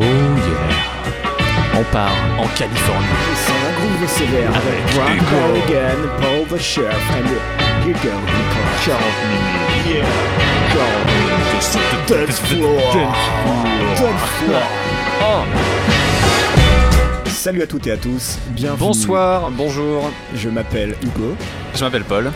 [0.00, 1.78] Oh yeah.
[1.78, 3.06] On part en Californie.
[3.34, 5.24] C'est un groove sévère avec Brock Hugo.
[5.68, 7.28] Carrigan, Paul the Sheriff and
[7.86, 8.98] Hugo Nicholas.
[9.86, 10.04] Yeah.
[12.08, 12.80] Dance floor.
[13.96, 14.62] Dance floor.
[15.22, 15.44] Oh,
[17.28, 18.78] Salut à toutes et à tous, bienvenue.
[18.80, 20.10] bonsoir, bonjour.
[20.34, 21.34] Je m'appelle Hugo
[21.74, 22.32] Je m'appelle Paul.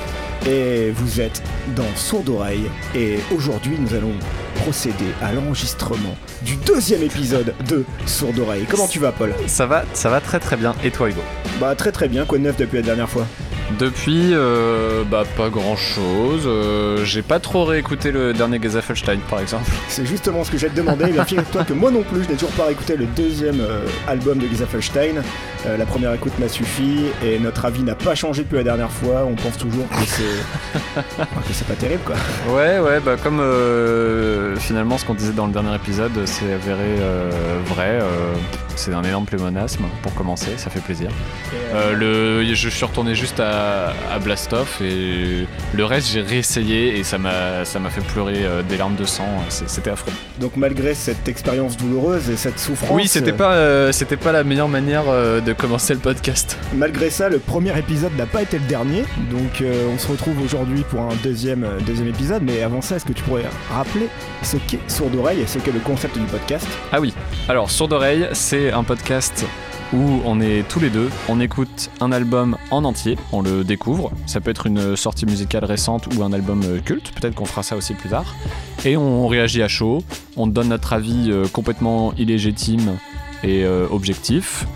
[0.47, 1.43] et vous êtes
[1.77, 4.13] dans Sourde Oreille et aujourd'hui nous allons
[4.65, 8.65] procéder à l'enregistrement du deuxième épisode de Sourde Oreille.
[8.71, 9.35] Comment tu vas Paul?
[9.47, 10.75] Ça va, ça va très très bien.
[10.83, 11.21] Et toi Hugo?
[11.61, 13.27] Bah très très bien, quoi de neuf depuis la dernière fois?
[13.79, 16.49] Depuis, euh, bah pas grand chose.
[17.05, 19.71] J'ai pas trop réécouté le dernier Gazafelstein par exemple.
[19.89, 21.07] C'est justement ce que j'ai te demandé.
[21.07, 24.39] Bien figure-toi que moi non plus, je n'ai toujours pas écouté le deuxième euh, album
[24.39, 25.23] de Gizafelstein.
[25.67, 28.91] Euh, la première écoute m'a suffi et notre avis n'a pas changé depuis la dernière
[28.91, 29.25] fois.
[29.27, 29.89] On pense toujours
[30.97, 32.17] que c'est pas terrible quoi.
[32.55, 36.81] Ouais, ouais, bah comme euh, finalement ce qu'on disait dans le dernier épisode, c'est avéré
[37.01, 37.31] euh,
[37.67, 38.01] vrai.
[38.75, 41.09] Euh, c'est un énorme plémonasme pour commencer, ça fait plaisir.
[41.75, 41.93] Euh,
[42.43, 47.05] le, je suis retourné juste à, à Blast Off et le reste j'ai réessayé et
[47.05, 49.27] ça m'a fait pleurer euh, des larmes de sang.
[49.49, 50.13] C'était affreux.
[50.41, 54.33] Donc malgré cette expérience douloureuse et cette souffrance, Oui, c'était euh, pas euh, c'était pas
[54.33, 56.57] la meilleure manière euh, de commencer le podcast.
[56.75, 59.05] malgré ça, le premier épisode n'a pas été le dernier.
[59.31, 62.43] Donc euh, on se retrouve aujourd'hui pour un deuxième euh, deuxième épisode.
[62.43, 64.09] Mais avant ça, est-ce que tu pourrais rappeler
[64.43, 66.67] ce qu'est Sourde Oreille et ce qu'est le concept du podcast?
[66.93, 67.13] Ah oui.
[67.49, 69.45] Alors Sourd Oreille, c'est un podcast
[69.93, 74.13] où on est tous les deux, on écoute un album en entier, on le découvre.
[74.27, 77.63] Ça peut être une sortie musicale récente ou un album euh, culte, peut-être qu'on fera
[77.63, 78.35] ça aussi plus tard.
[78.85, 80.03] Et on réagit à chaud,
[80.37, 82.99] on donne notre avis euh, complètement illégitime
[83.43, 84.67] et euh, objectif.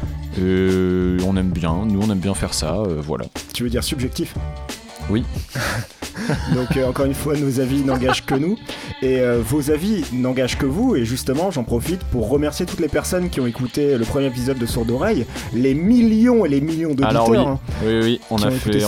[0.41, 3.27] Euh, on aime bien, nous on aime bien faire ça, voilà.
[3.52, 4.34] Tu veux dire subjectif?
[5.11, 5.25] Oui.
[6.54, 8.56] Donc euh, encore une fois, nos avis n'engagent que nous
[9.02, 10.96] et euh, vos avis n'engagent que vous.
[10.96, 14.58] Et justement, j'en profite pour remercier toutes les personnes qui ont écouté le premier épisode
[14.58, 18.36] de Sourde Oreille, les millions et les millions d'auditeurs Alors oui, hein, oui, oui, on
[18.36, 18.84] qui a fait,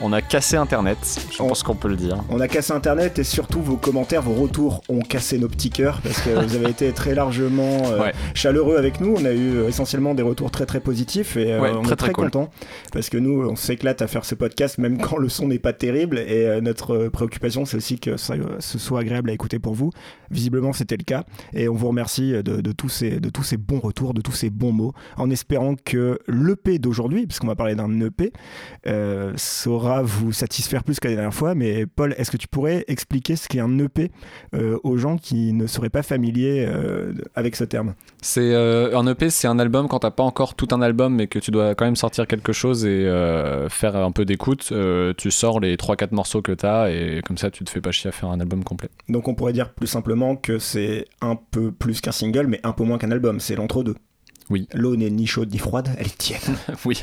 [0.00, 0.98] on, a cassé Internet,
[1.30, 2.16] je On- pense qu'on peut le dire.
[2.30, 6.00] On a cassé Internet et surtout vos commentaires, vos retours ont cassé nos petits cœurs
[6.02, 8.12] parce que vous avez été très largement euh, Ouais.
[8.34, 9.14] chaleureux avec nous.
[9.18, 11.96] On a eu essentiellement des retours très très positifs et Ouais, on très, est très
[11.96, 12.24] très cool.
[12.26, 12.50] contents
[12.92, 15.72] parce que nous, on s'éclate à faire ce podcast même quand le son n'est pas
[15.72, 19.74] terrible et notre euh, préoccupation c'est aussi que euh, ce soit agréable à écouter pour
[19.74, 19.90] vous.
[20.30, 23.56] Visiblement, c'était le cas et on vous remercie de, de tous ces, de tous ces
[23.56, 27.74] bons retours, de tous ces bons mots en espérant que l'EP d'aujourd'hui, puisqu'on va parler
[27.74, 28.32] d'un EP,
[28.86, 31.54] euh, saura vous satisfaire plus que la dernière fois.
[31.54, 34.10] Mais Paul, est-ce que tu pourrais expliquer ce qu'est un EP
[34.54, 37.94] euh, aux gens qui ne seraient pas familiers euh, avec ce terme?
[38.22, 41.38] C'est un EP, c'est un album quand t'as pas encore tout un album, mais que
[41.38, 43.04] tu dois quand même sortir quelque chose et
[43.68, 44.72] faire un peu d'écoute.
[45.16, 48.08] tu sors les 3-4 morceaux que t'as et comme ça tu te fais pas chier
[48.08, 48.88] à faire un album complet.
[49.08, 52.72] Donc on pourrait dire plus simplement que c'est un peu plus qu'un single, mais un
[52.72, 53.38] peu moins qu'un album.
[53.40, 53.94] C'est l'entre-deux.
[54.48, 54.68] Oui.
[54.74, 56.40] L'eau n'est ni chaude ni froide, elle est tiède.
[56.84, 57.02] oui.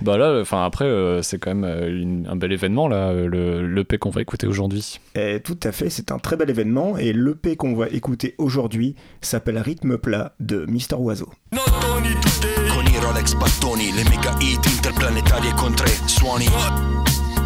[0.00, 3.26] Bah là, enfin après, euh, c'est quand même euh, une- un bel événement là, euh,
[3.26, 5.00] le l'EP qu'on va écouter aujourd'hui.
[5.16, 6.96] Et tout à fait, c'est un très bel événement.
[6.96, 11.30] Et l'EP qu'on va écouter aujourd'hui s'appelle Rythme plat de Mister Oiseau.
[11.50, 16.46] Con i Rolex battoni, le mega hit interplanetarie con tre suoni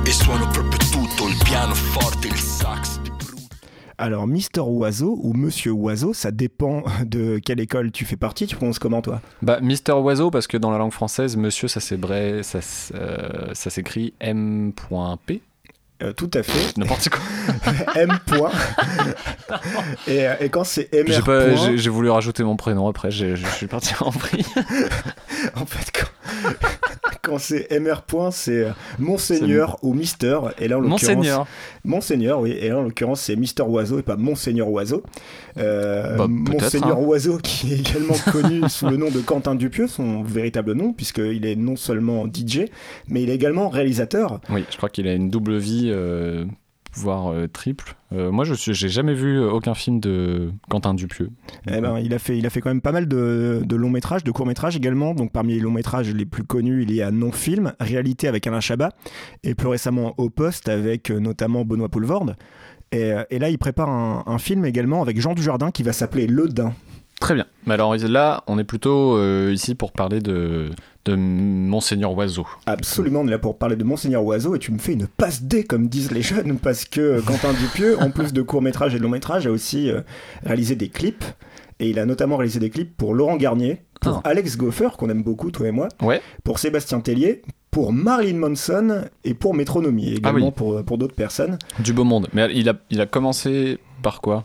[0.04, 3.00] E suono proprio tutto, il pianoforte, il sax
[4.02, 8.48] Alors Mister Oiseau ou Monsieur Oiseau, ça dépend de quelle école tu fais partie.
[8.48, 9.20] Tu prononces comment toi?
[9.42, 12.58] Bah Mister Oiseau parce que dans la langue française, Monsieur, ça s'écrit ça,
[12.96, 15.40] euh, ça s'écrit M.P.
[16.02, 16.76] Euh, Tout à fait.
[16.76, 17.20] N'importe quoi.
[17.94, 18.18] M.
[18.26, 18.50] point.
[20.08, 21.76] et, euh, et quand c'est MR.
[21.76, 24.44] J'ai voulu rajouter mon prénom après, je suis parti en vrille.
[25.54, 30.40] En fait, quand, quand c'est MR point, c'est euh, Monseigneur ou Mister.
[30.58, 31.46] Et là, en l'occurrence, Monseigneur.
[31.84, 32.50] Monseigneur, oui.
[32.50, 35.04] Et là, en l'occurrence, c'est Mister Oiseau et pas Monseigneur Oiseau.
[35.56, 37.02] Euh, Bah, Monseigneur hein.
[37.02, 41.46] Oiseau, qui est également connu sous le nom de Quentin Dupieux, son véritable nom, puisqu'il
[41.46, 42.62] est non seulement DJ,
[43.08, 44.40] mais il est également réalisateur.
[44.50, 46.44] Oui, je crois qu'il a une double vie, euh,
[46.94, 47.94] voire euh, triple.
[48.12, 51.30] Euh, moi, je suis, j'ai jamais vu aucun film de Quentin Dupieux.
[51.66, 53.91] Eh ben, il, a fait, il a fait quand même pas mal de, de longs
[53.91, 55.14] métrages, de courts métrages également.
[55.14, 58.61] Donc parmi les longs métrages les plus connus, il y a Non-Film, Réalité avec Alain
[58.61, 58.90] Chabat,
[59.43, 62.37] et plus récemment Au Poste avec euh, notamment Benoît Poulvorde.
[62.93, 66.26] Et, et là, il prépare un, un film également avec Jean Dujardin qui va s'appeler
[66.26, 66.75] Le Dain.
[67.22, 67.46] Très bien.
[67.66, 70.70] Mais alors là, on est plutôt euh, ici pour parler de,
[71.04, 72.46] de Monseigneur Oiseau.
[72.66, 75.43] Absolument, on est là pour parler de Monseigneur Oiseau et tu me fais une passe
[75.43, 78.94] D comme disent les jeunes parce que euh, Quentin Dupieux, en plus de courts métrages
[78.94, 80.00] et de longs métrages, a aussi euh,
[80.44, 81.25] réalisé des clips.
[81.81, 84.28] Et il a notamment réalisé des clips pour Laurent Garnier, pour Ah.
[84.31, 86.20] Alex Goffer, qu'on aime beaucoup, toi et moi, Ouais.
[86.44, 90.52] pour Sébastien Tellier, pour Marilyn Manson et pour Métronomie, également Ah oui.
[90.54, 91.58] pour, pour d'autres personnes.
[91.81, 92.28] Du beau monde.
[92.32, 94.44] Mais il a, il a commencé par quoi?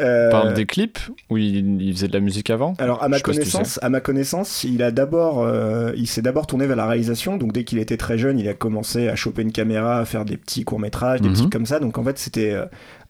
[0.00, 0.98] Euh, Parle des clips
[1.28, 4.00] où il, il faisait de la musique avant Alors à ma Je connaissance, à ma
[4.00, 7.36] connaissance, il a d'abord, euh, il s'est d'abord tourné vers la réalisation.
[7.36, 10.24] Donc dès qu'il était très jeune, il a commencé à choper une caméra, à faire
[10.24, 11.34] des petits courts métrages, des Mhm.
[11.34, 11.78] petits comme ça.
[11.80, 12.64] Donc en fait, c'était euh,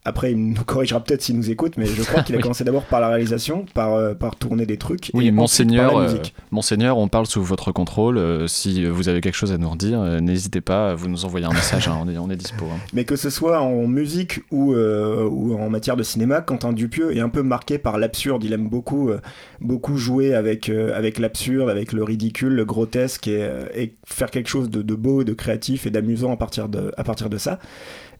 [0.05, 2.43] après, il nous corrigera peut-être s'il nous écoute, mais je crois qu'il a Oui.
[2.43, 5.11] commencé d'abord par la réalisation, par euh, par tourner des trucs.
[5.15, 6.35] Oui, et monseigneur, par la euh, musique.
[6.51, 8.17] monseigneur, on parle sous votre contrôle.
[8.19, 11.53] euh, si vous avez quelque chose à nous redire, n'hésitez pas, vous nous envoyez un
[11.53, 12.65] message, hein, on, est, on est dispo.
[12.67, 12.79] hein.
[12.95, 17.15] Mais que ce soit en musique ou, euh, ou en matière de cinéma, Quentin Dupieux
[17.17, 18.43] est un peu marqué par l'absurde.
[18.45, 19.21] Il aime beaucoup, euh,
[19.61, 24.49] beaucoup jouer avec, euh, avec l'absurde, avec le ridicule, le grotesque et, et faire quelque
[24.49, 27.59] chose de, de beau, de créatif et d'amusant à, partir de- à partir de ça.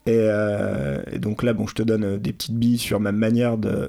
[0.07, 3.13] Et, euh, et donc là, bon, je te donne euh, des petites billes sur ma
[3.13, 3.89] manière euh,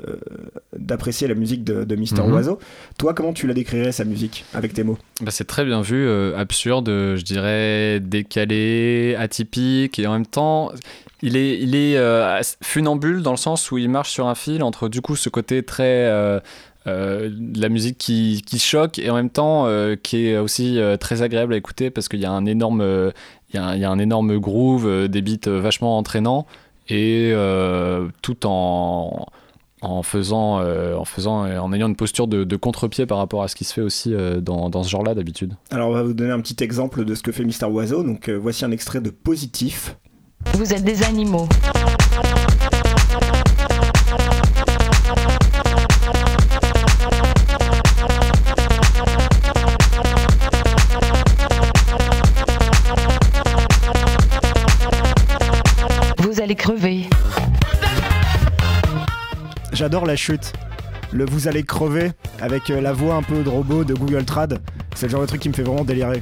[0.78, 2.34] d'apprécier la musique de, de Mister Mhm.
[2.34, 2.60] Oiseau.
[2.98, 6.06] Toi, comment tu la décrirais, sa musique, avec tes mots Bah, c'est très bien vu,
[6.06, 10.72] euh, absurde, je dirais décalé, atypique, et en même temps,
[11.22, 14.63] il est, il est euh, funambule dans le sens où il marche sur un fil
[14.63, 16.40] entre du coup ce côté très euh,
[16.88, 20.98] de la musique qui, qui choque et en même temps euh, qui est aussi euh,
[20.98, 23.12] très agréable à écouter parce qu'il y a un énorme,
[23.53, 25.98] il y a un, il y a un énorme groove, euh, des beats euh, vachement
[25.98, 26.45] entraînants
[26.89, 29.27] et euh, tout en
[29.83, 33.42] en faisant, euh, en faisant, euh, en ayant une posture de, de contre-pied par rapport
[33.42, 35.56] à ce qui se fait aussi euh, dans, dans ce genre-là d'habitude.
[35.71, 38.03] Alors, on va vous donner un petit exemple de ce que fait Mister Oiseau.
[38.03, 39.98] Donc, euh, voici un extrait de Positif.
[40.53, 41.48] Vous êtes des animaux.
[56.51, 57.06] Allez crever.
[59.71, 60.51] J'adore la chute.
[61.13, 62.12] Le vous allez crever
[62.42, 64.59] avec euh, la voix un peu de robot de Google Trad.
[64.95, 66.21] C'est le genre de truc qui me fait vraiment délirer.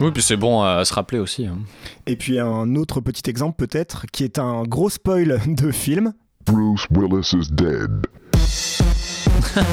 [0.00, 1.46] Oui, puis c'est bon à se rappeler aussi.
[1.46, 1.58] hein.
[2.06, 6.12] Et puis un autre petit exemple peut-être qui est un gros spoil de film.
[6.44, 8.06] Bruce Willis is dead.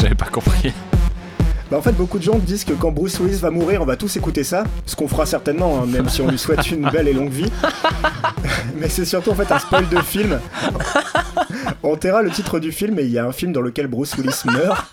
[0.00, 0.72] J'avais pas compris.
[1.72, 3.96] Bah en fait beaucoup de gens disent que quand Bruce Willis va mourir on va
[3.96, 7.08] tous écouter ça, ce qu'on fera certainement hein, même si on lui souhaite une belle
[7.08, 7.50] et longue vie.
[8.76, 10.38] Mais c'est surtout en fait un spoil de film.
[11.82, 14.14] On taira le titre du film et il y a un film dans lequel Bruce
[14.16, 14.84] Willis meurt.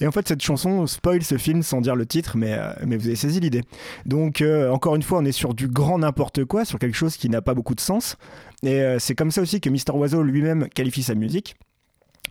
[0.00, 3.06] Et en fait, cette chanson spoil ce film sans dire le titre, mais, euh, vous
[3.06, 3.62] avez saisi l'idée.
[4.06, 7.18] Donc, euh, encore une fois, on est sur du grand n'importe quoi, sur quelque chose
[7.18, 8.16] qui n'a pas beaucoup de sens.
[8.62, 11.56] Et euh, c'est comme ça aussi que Mister Oiseau lui-même qualifie sa musique.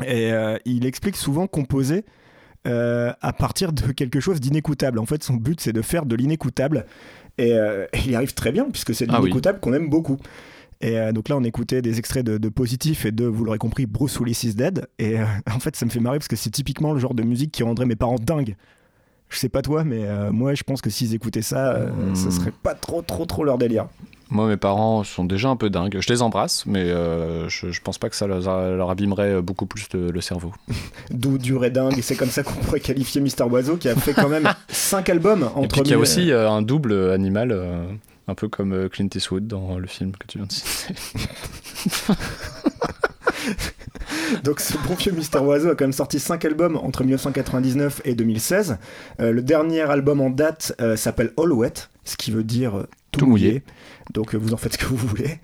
[0.05, 0.31] Et
[0.65, 2.03] il explique souvent composer
[2.65, 4.99] euh, à partir de quelque chose d'inécoutable.
[4.99, 6.85] En fait, son but, c'est de faire de l'inécoutable.
[7.37, 9.23] Et, euh, et il y arrive très bien, puisque c'est de Ah oui.
[9.25, 10.17] l'inécoutable qu'on aime beaucoup.
[10.81, 13.57] Et euh, donc là, on écoutait des extraits de, de Positif et de, vous l'aurez
[13.57, 14.87] compris, Bruce Willis is Dead.
[14.99, 15.17] Et
[15.53, 17.63] en fait, ça me fait marrer parce que c'est typiquement le genre de musique qui
[17.63, 18.55] rendrait mes parents dingues.
[19.29, 22.13] Je sais pas toi, mais moi, je pense que s'ils écoutaient ça, Hmm.
[22.15, 23.87] ça serait pas trop, trop, trop leur délire.
[24.29, 25.97] Moi, mes parents sont déjà un peu dingues.
[25.99, 29.65] Je les embrasse, mais euh, je, je pense pas que ça leur, leur abîmerait beaucoup
[29.65, 30.51] plus le, le cerveau.
[31.11, 34.13] D'où durer dingue, et c'est comme ça qu'on pourrait qualifier Mister Oiseau, qui a fait
[34.13, 37.51] quand même 5 albums entre Et puis qu'il y a aussi euh, un double animal,
[37.51, 37.85] euh,
[38.27, 40.93] un peu comme euh, Clint Eastwood dans le film que tu viens de citer.
[44.43, 48.15] Donc ce bon vieux Mister Oiseau a quand même sorti 5 albums entre 1999 et
[48.15, 48.77] 2016.
[49.19, 51.73] Euh, le dernier album en date euh, s'appelle All Wet,
[52.05, 53.47] ce qui veut dire euh, tout, Tout mouillé.
[53.47, 53.63] mouillé.
[54.13, 55.39] Donc euh, vous en faites ce que vous voulez.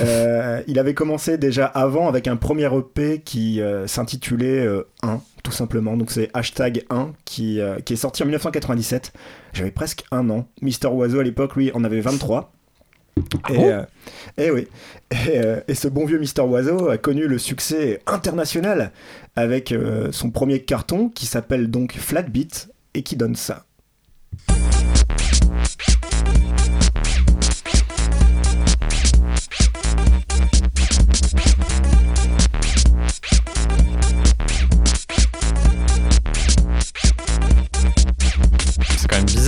[0.00, 5.20] Euh, il avait commencé déjà avant avec un premier EP qui euh, s'intitulait euh, 1,
[5.44, 5.96] tout simplement.
[5.96, 9.12] Donc c'est hashtag 1 qui, qui est sorti en 1997.
[9.52, 10.46] J'avais presque un an.
[10.62, 12.52] Mister Oiseau à l'époque, lui, en avait 23.
[13.50, 13.68] et, bon?
[13.68, 13.82] euh,
[14.38, 14.68] et oui.
[15.10, 18.92] Et, euh, et ce bon vieux Mister Oiseau a connu le succès international
[19.36, 23.64] avec euh, son premier carton qui s'appelle donc Flat Beat et qui donne ça.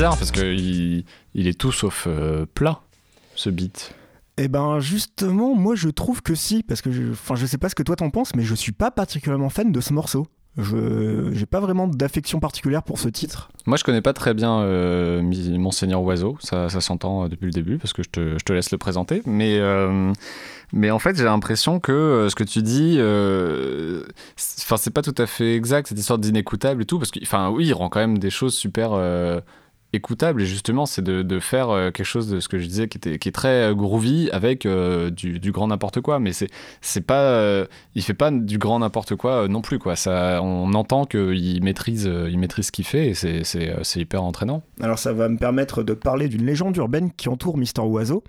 [0.01, 1.05] Bizarre parce qu'il
[1.35, 2.81] il est tout sauf euh, plat,
[3.35, 3.95] ce beat.
[4.39, 7.69] Eh ben justement, moi je trouve que si, parce que je, enfin je sais pas
[7.69, 10.27] ce que toi t'en penses, mais je suis pas particulièrement fan de ce morceau.
[10.57, 13.51] Je j'ai pas vraiment d'affection particulière pour ce titre.
[13.67, 17.53] Moi, je connais pas très bien euh, Monseigneur Oiseau, ça, ça s'entend euh, depuis le
[17.53, 19.23] début parce que je te, je te laisse le présenter.
[19.27, 20.13] Mais, euh,
[20.73, 22.95] mais en fait, j'ai l'impression que euh, ce que tu dis,
[24.37, 27.21] c'est- enfin, c'est pas tout à fait exact, cette histoire d'inécoutable et tout, parce que,
[27.23, 28.91] enfin, oui, il rend quand même des choses super
[29.93, 32.89] écoutables et justement, c'est de, de faire euh, quelque chose de ce que je disais
[32.89, 36.19] qui, était, qui est très euh, groovy avec euh, du, du grand n'importe quoi.
[36.19, 36.49] Mais c'est,
[36.81, 39.97] c'est pas, il fait pas du grand n'importe quoi non plus, quoi.
[39.97, 44.63] Ça, on entend qu'il maîtrise, il maîtrise ce qu'il fait et c'est, hyper entraînant.
[44.81, 48.23] Alors ça va me permettre de parler d'une légende urbaine qui entoure Mister Oiseau.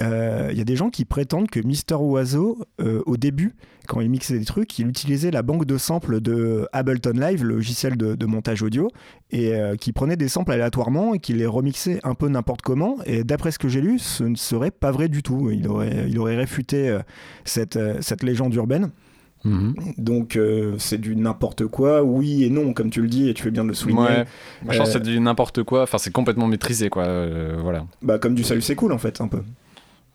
[0.00, 3.54] il y a des gens qui prétendent que Mister Oiseau, au début,
[3.88, 7.56] quand il mixait des trucs, il utilisait la banque de samples de Ableton Live, le
[7.56, 8.90] logiciel de, de montage audio,
[9.30, 12.98] et euh, qui prenait des samples aléatoirement et qui les remixait un peu n'importe comment.
[13.06, 15.50] Et d'après ce que j'ai lu, ce ne serait pas vrai du tout.
[15.50, 17.00] Il aurait, il aurait réfuté euh,
[17.44, 18.90] cette, euh, cette légende urbaine.
[19.44, 19.74] Mhm.
[19.98, 23.42] Donc euh, c'est du n'importe quoi, oui et non, comme tu le dis, et tu
[23.44, 24.02] fais bien de le souligner.
[24.02, 24.24] Ouais.
[24.64, 25.82] Moi, je pense que c'est du n'importe quoi.
[25.84, 27.04] Enfin, c'est complètement maîtrisé, quoi.
[27.04, 27.86] euh, voilà.
[28.02, 29.42] Bah, comme du salut, c'est cool en fait, un peu.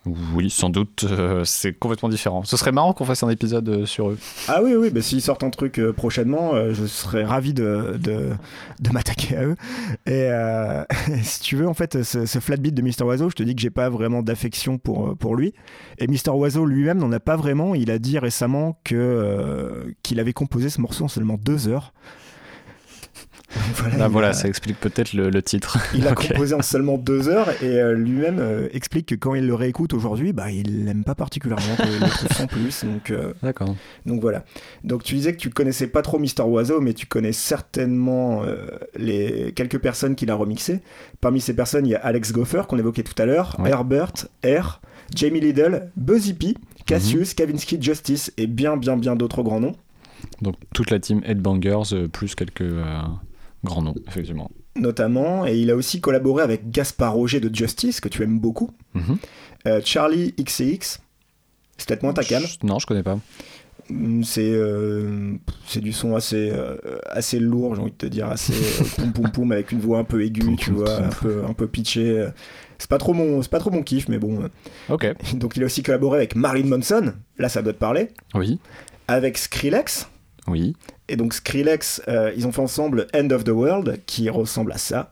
[0.05, 2.43] Oui, sans doute, euh, c'est complètement différent.
[2.43, 4.17] Ce serait marrant qu'on fasse un épisode euh, sur eux.
[4.49, 8.89] Ah oui, oui, bah, s'ils sortent un truc euh, prochainement, je serais ravi de, de,
[8.91, 9.55] m'attaquer à eux.
[10.05, 13.43] Et si tu veux, en fait, ce, ce flat beat de Mister Oiseau, je te
[13.43, 15.53] dis que j'ai pas vraiment d'affection pour, pour lui.
[15.99, 17.73] Et Mister Oiseau lui-même n'en a pas vraiment.
[17.73, 21.93] Il a dit récemment qu'il avait composé ce morceau en seulement deux heures.
[23.75, 25.77] Voilà, Là, il voilà, a- ça explique peut-être le, le titre.
[25.95, 29.45] Il a composé en seulement deux heures et euh, lui-même euh, explique que quand il
[29.45, 32.83] le réécoute aujourd'hui, bah, il l'aime pas particulièrement, qu'il le trouve sans plus.
[32.85, 33.75] Donc, euh, D'accord.
[34.05, 34.43] donc voilà.
[34.83, 38.43] Donc tu disais que tu connaissais pas trop Mister Oiseau, mais tu connais certainement
[38.95, 40.79] les quelques personnes qu'il a remixées.
[41.21, 43.69] Parmi ces personnes, il y a Alex Goffer qu'on évoquait tout à l'heure, Ouais.
[43.69, 44.13] Herbert,
[44.45, 44.81] R,
[45.13, 46.53] Jamie Liddell, Buzzy P, Mhm.
[46.85, 49.75] Cassius, Kavinsky, Justice et bien bien bien d'autres grands noms.
[50.41, 52.63] Donc, toute la team Headbangers, plus quelques
[53.63, 54.49] grands noms, effectivement.
[54.75, 58.71] Notamment, et il a aussi collaboré avec Gaspard Roger de Justice, que tu aimes beaucoup,
[58.95, 59.17] Mhm.
[59.67, 60.99] euh, Charlie XCX,
[61.77, 62.43] c'est peut-être moins ta cam.
[62.63, 63.19] Non, je connais pas.
[63.89, 65.33] Mm, C'est euh,
[65.67, 66.77] c'est du son assez euh,
[67.09, 68.53] assez lourd, j'ai envie de te dire, assez
[68.97, 71.05] poum poum poum avec une voix un peu aiguë, Poum, tu poum, vois, poum.
[71.05, 72.09] un peu un peu pitché.
[72.09, 72.29] euh.
[72.79, 74.49] C'est pas trop mon c'est pas trop mon kiff, mais bon.
[74.89, 75.05] Ok.
[75.35, 78.59] Donc il a aussi collaboré avec Marilyn Manson, là ça doit te parler, Oui.
[79.09, 80.07] avec Skrillex.
[80.47, 80.75] Oui.
[81.13, 84.79] Et donc Skrillex, euh, ils ont fait ensemble End of the World, qui ressemble à
[84.79, 85.11] ça.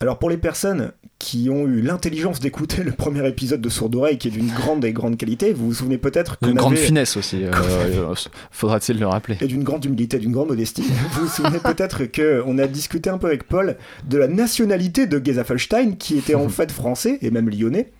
[0.00, 4.18] Alors pour les personnes qui ont eu l'intelligence d'écouter le premier épisode de Sourd Oreille,
[4.18, 6.82] qui est d'une grande et grande qualité, vous vous souvenez peut-être qu'on Une grande avait-
[6.82, 8.14] finesse aussi, euh, euh,
[8.50, 9.38] faudra-t-il le rappeler.
[9.40, 10.82] et d'une grande humilité, d'une grande modestie.
[11.12, 13.76] Vous vous souvenez peut-être que on a discuté un peu avec Paul
[14.06, 17.90] de la nationalité de Geza-Felstein, qui était en fait français et même lyonnais.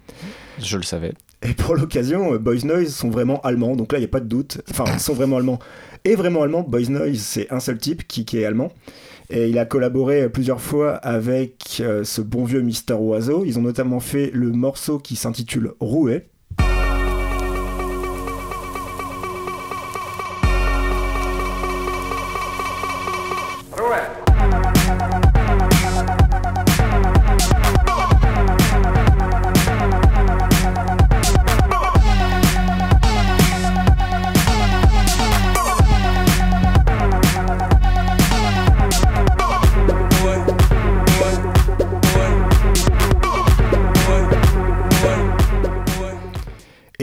[0.58, 1.14] Je le savais.
[1.42, 4.20] Et pour l'occasion, euh, Boys Noise sont vraiment allemands, donc là il n'y a pas
[4.20, 4.58] de doute.
[4.70, 5.58] Enfin, ils sont vraiment allemands.
[6.04, 8.70] Et vraiment allemands, Boys Noise c'est un seul type qui, qui est allemand.
[9.28, 13.44] Et il a collaboré plusieurs fois avec euh, ce bon vieux Mister Oiseau.
[13.44, 16.28] Ils ont notamment fait le morceau qui s'intitule Rouet.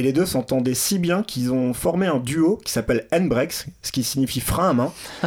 [0.03, 4.03] Les deux s'entendaient si bien qu'ils ont formé un duo qui s'appelle Handbrakes, ce qui
[4.03, 4.91] signifie frein à main.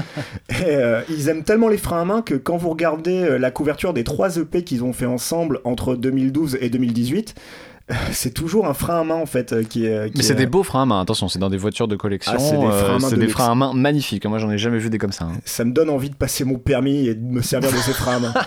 [0.51, 3.51] et euh, ils aiment tellement les freins à main que quand vous regardez euh, la
[3.51, 7.35] couverture des trois EP qu'ils ont fait ensemble entre 2012 et 2018,
[7.91, 10.11] euh, c'est toujours un frein à main en fait qui est.
[10.11, 11.97] qui Mais c'est est- des beaux freins à main, attention, c'est dans des voitures de
[11.97, 12.33] collection.
[12.35, 13.33] Ah, c'est des freins à main c'est de des luxe.
[13.33, 14.27] freins à main magnifiques.
[14.27, 15.25] Moi, j'en ai jamais vu des comme ça.
[15.27, 15.33] hein.
[15.45, 18.17] ça me donne envie de passer mon permis et de me servir de ces freins
[18.17, 18.35] à main.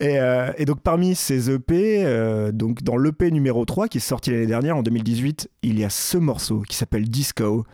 [0.00, 4.00] Et, euh, et donc parmi ces EP, euh, donc dans l'EP numéro 3 qui est
[4.00, 7.64] sorti l'année dernière en 2018, il y a ce morceau qui s'appelle Disco.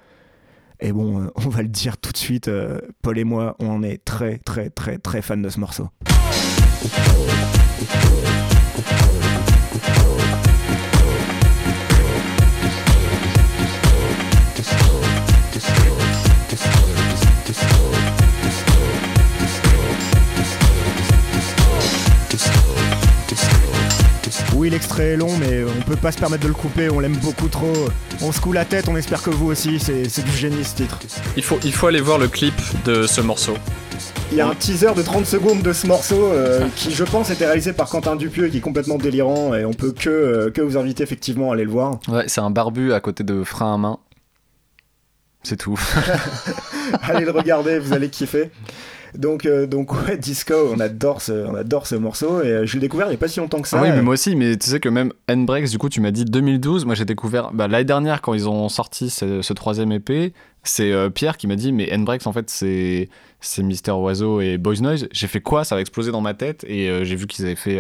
[0.80, 2.50] Et bon, euh, on va le dire tout de suite,
[3.00, 5.88] Paul et moi, on est très très très très fan de ce morceau.
[24.66, 27.16] Oui, l'extrait est long, mais on peut pas se permettre de le couper, on l'aime
[27.18, 27.73] beaucoup trop.
[28.20, 30.99] On se coule la tête, on espère que vous aussi, c'est du génie ce titre.
[31.37, 32.52] Il faut, il faut aller voir le clip
[32.85, 33.54] de ce morceau.
[34.32, 37.30] Il y a un teaser de 30 secondes de ce morceau euh, qui, je pense,
[37.30, 40.50] était réalisé par Quentin Dupieux et qui est complètement délirant et on peut que, euh,
[40.50, 42.00] que vous inviter effectivement à aller le voir.
[42.08, 43.99] Ouais, c'est un barbu à côté de frein à main.
[45.44, 45.78] C'est tout.
[47.02, 48.50] allez le regarder, vous allez kiffer.
[49.16, 52.75] Donc, euh, donc ouais, Disco, on adore ce, on adore ce morceau et euh, je
[52.75, 53.78] l'ai découvert il n'y a pas si longtemps que ça.
[53.78, 56.00] Ah oui, mais Euh, moi aussi, mais tu sais que même N-Breaks, du coup, tu
[56.00, 56.85] m'as dit 2012.
[56.85, 60.32] Moi, j'ai découvert bah, l'année dernière quand ils ont sorti ce, ce troisième EP.
[60.62, 63.08] C'est euh, Pierre qui m'a dit, mais N-Breaks, en fait, c'est
[63.40, 65.08] c'est Mister Oiseau et Boys Noise.
[65.12, 65.64] J'ai fait quoi?
[65.64, 67.78] Ça va exploser dans ma tête et j'ai vu qu'ils avaient fait.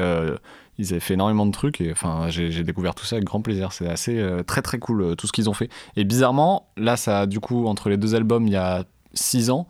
[0.78, 3.72] ils avaient fait énormément de trucs et enfin j'ai découvert tout ça avec grand plaisir.
[3.72, 5.70] C'est assez euh, très très cool euh, tout ce qu'ils ont fait.
[5.96, 9.50] Et bizarrement, là ça a du coup entre les deux albums il y a 6
[9.50, 9.66] ans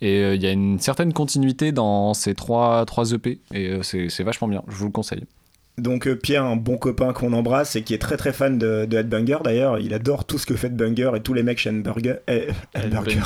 [0.00, 3.82] et euh, il y a une certaine continuité dans ces trois, trois EP et euh,
[3.82, 4.62] c'est c'est vachement bien.
[4.68, 5.24] Je vous le conseille.
[5.78, 8.84] Donc euh, Pierre, un bon copain qu'on embrasse et qui est très très fan de,
[8.86, 11.70] de Headbanger d'ailleurs, il adore tout ce que fait Headbanger et tous les mecs chez
[11.70, 12.16] Headbanger.
[12.28, 12.48] eh.
[12.74, 13.20] Headbanger.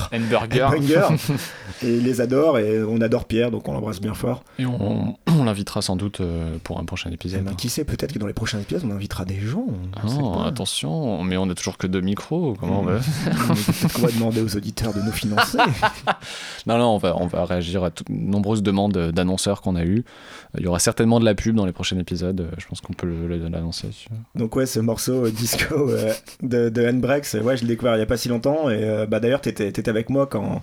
[1.82, 4.44] et il les adore et on adore Pierre donc on l'embrasse bien fort.
[4.59, 7.44] Et on, on l'invitera sans doute euh, pour un prochain Eh épisode.
[7.44, 9.66] ben, qui sait, peut-être que dans les prochains épisodes on invitera des gens.
[10.04, 10.47] on Non, pas.
[10.47, 12.54] attention, mais on a toujours que deux micros.
[12.61, 15.59] Comment on va Peut-être qu'on va demander aux auditeurs de nous financer.
[16.66, 20.04] Non, non, on va, on va réagir à toutes nombreuses demandes d'annonceurs qu'on a eues.
[20.56, 22.41] Il y aura certainement de la pub dans les prochains épisodes.
[22.42, 23.88] Euh, Je pense qu'on peut l'annoncer.
[24.34, 28.00] Donc ouais, ce morceau euh, disco euh, de, de Handbrakes, ouais, je l'ai découvert il
[28.00, 30.62] y a pas si longtemps et euh, bah d'ailleurs t'étais étais avec moi quand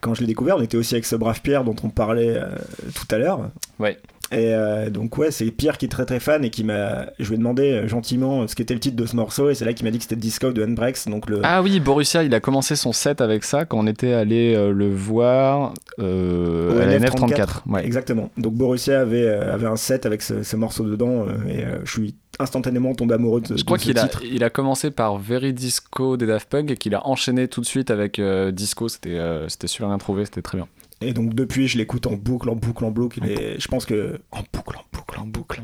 [0.00, 0.56] quand je l'ai découvert.
[0.58, 2.46] On était aussi avec ce brave Pierre dont on parlait euh,
[2.94, 3.50] tout à l'heure.
[3.78, 3.98] Ouais.
[4.32, 7.28] Et euh, donc ouais, c'est Pierre qui est très très fan et qui m'a, je
[7.28, 9.74] lui ai demandé euh, gentiment ce qu'était le titre de ce morceau et c'est là
[9.74, 11.06] qu'il m'a dit que c'était Disco de Handbrakes.
[11.06, 14.14] Donc le Ah oui, Borussia, il a commencé son set avec ça quand on était
[14.14, 17.30] allé euh, le voir euh, à la NF34.
[17.30, 17.48] NF34.
[17.68, 17.84] Ouais.
[17.84, 18.30] Exactement.
[18.38, 21.78] Donc Borussia avait, euh, avait un set avec ce, ce morceau dedans euh, et euh,
[21.84, 24.22] je suis instantanément tombé amoureux de, Je crois ce qu'il a, titre.
[24.24, 27.66] il a commencé par Very Disco des Daft Punk et qu'il a enchaîné tout de
[27.66, 28.88] suite avec euh, Disco.
[28.88, 30.66] C'était euh, c'était super bien trouvé, c'était très bien.
[31.04, 33.24] Et donc depuis, je l'écoute en boucle, en boucle, en boucle.
[33.24, 35.62] Et je pense que en boucle, en boucle, en boucle.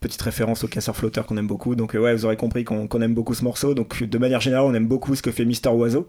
[0.00, 1.74] Petite référence au casseur flotteur qu'on aime beaucoup.
[1.74, 3.74] Donc euh, ouais, vous aurez compris qu'on aime beaucoup ce morceau.
[3.74, 6.08] Donc de manière générale, on aime beaucoup ce que fait Mister Oiseau.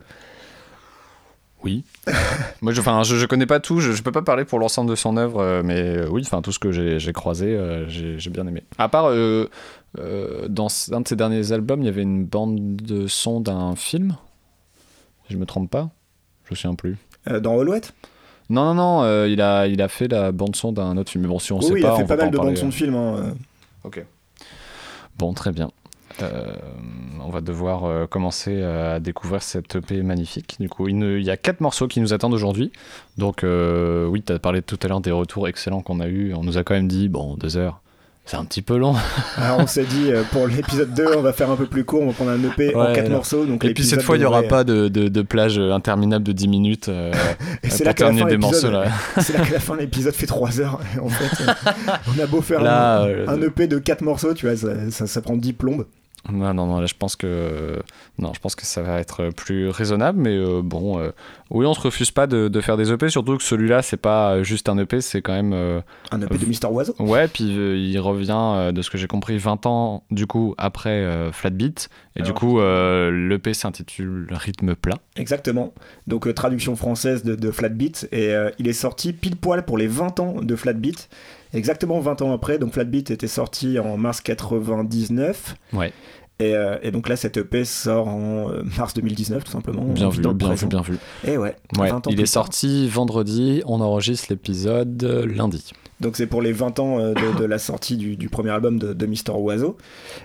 [1.65, 1.83] Oui.
[2.61, 4.89] Moi, je, enfin, je, je connais pas tout, je, je peux pas parler pour l'ensemble
[4.89, 8.29] de son œuvre, euh, mais euh, oui, enfin, tout ce que j'ai croisé, euh, j'ai
[8.29, 8.63] bien aimé.
[8.77, 13.41] À part, dans un de ses derniers albums, il y avait une bande de son
[13.41, 14.15] d'un film.
[15.27, 15.89] Si je me trompe pas,
[16.45, 16.97] je me souviens plus.
[17.41, 17.93] Dans Alouette
[18.49, 21.23] Non, non, non, euh, il, a, il a fait la bande son d'un autre film.
[21.23, 22.37] Mais bon, si on Oui, sait oui, pas, il a fait on pas mal de
[22.37, 22.55] parler.
[22.55, 22.95] son de films.
[22.95, 23.31] hein, euh.
[23.83, 24.05] Ok.
[25.17, 25.71] Bon, très bien.
[26.21, 26.53] Euh,
[27.21, 30.55] on va devoir euh, commencer euh, à découvrir cette EP magnifique.
[30.59, 32.71] Du coup, il, ne- il y a quatre morceaux qui nous attendent aujourd'hui.
[33.17, 36.33] Donc, euh, oui, tu as parlé tout à l'heure des retours excellents qu'on a eu.
[36.33, 37.81] On nous a quand même dit, bon, deux heures,
[38.25, 38.95] c'est un petit peu long.
[39.37, 42.01] Alors on s'est dit, euh, pour l'épisode 2, on va faire un peu plus court.
[42.01, 43.09] On va prendre un EP en Ouais, 4 là.
[43.15, 43.45] morceaux.
[43.45, 46.31] Donc Et puis cette fois, il n'y aura pas de, de, de plage interminable de
[46.31, 47.11] 10 minutes euh,
[47.63, 48.67] Et c'est pour là que la terminer fin de des morceaux.
[49.21, 50.79] C'est là que la fin de l'épisode fait 3 heures.
[51.01, 51.53] En fait, euh,
[52.15, 54.89] on a beau faire Là, un, euh, un EP de 4 morceaux, tu vois, ça,
[54.91, 55.85] ça, ça prend 10 plombes.
[56.31, 57.79] Non, non, non, là je pense que
[58.17, 61.11] non, je pense que ça va être plus raisonnable, mais euh, bon, euh,
[61.49, 64.41] oui, on se refuse pas de, de faire des EP, surtout que celui-là c'est pas
[64.41, 66.95] juste un EP, c'est quand même euh, Un EP de Mister Oiseau.
[66.99, 70.55] ouais, puis euh, il revient euh, de ce que j'ai compris 20 ans du coup
[70.57, 74.97] après euh, Flat Beat, et du coup euh, l'EP s'intitule Rythme plat.
[75.17, 75.73] Exactement.
[76.07, 79.65] Donc euh, traduction française de, de Flat Beat et euh, il est sorti pile poil
[79.65, 81.09] pour les 20 ans de Flat Beat.
[81.53, 85.91] Exactement 20 ans après, donc Flat Beat était sorti en mars 99 Ouais,
[86.39, 89.83] et, euh, et donc là cette EP sort en euh, mars 2019 tout simplement.
[89.83, 90.97] bien vu, bien vu, bien vu.
[91.25, 95.71] Et ouais, Ouais, 20 ans il est sorti vendredi, on enregistre l'épisode euh, lundi.
[96.01, 98.91] Donc c'est pour les 20 ans de, de la sortie du, du premier album de,
[98.91, 99.77] de Mister Oiseau.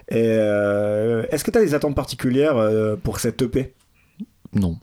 [0.08, 2.56] Et euh, est-ce que tu as des attentes particulières
[3.04, 3.72] pour cette EP
[4.52, 4.78] Non.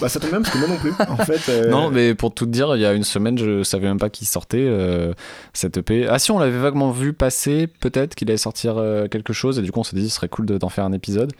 [0.00, 0.92] Bah ça tombe bien parce que moi non plus.
[1.08, 3.62] En fait, euh, Non, mais pour tout te dire, il y a une semaine, je
[3.62, 5.12] savais même pas qu'il sortait euh,
[5.52, 6.06] cette EP.
[6.08, 9.62] Ah si, on l'avait vaguement vu passer, peut-être qu'il allait sortir euh, quelque chose, et
[9.62, 11.32] du coup on s'est dit ce serait cool de- d'en faire un épisode.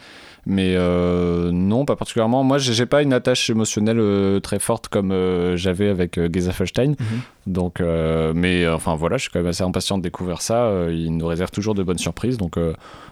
[0.44, 2.42] Mais non, pas particulièrement.
[2.42, 5.14] Moi, j'ai pas une attache émotionnelle très forte comme
[5.54, 6.90] j'avais avec euh, Geza Felstein.
[6.90, 6.96] Mhm.
[7.46, 7.80] Donc,
[8.34, 10.68] mais enfin voilà, je suis quand même assez impatient de découvrir ça.
[10.90, 12.56] Il nous réserve toujours de bonnes surprises, donc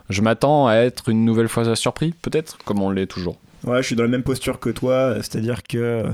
[0.09, 3.37] je m'attends à être une nouvelle fois surpris, peut-être, comme on l'est toujours.
[3.67, 6.11] Ouais, je suis dans la même posture que toi, c'est-à-dire que euh,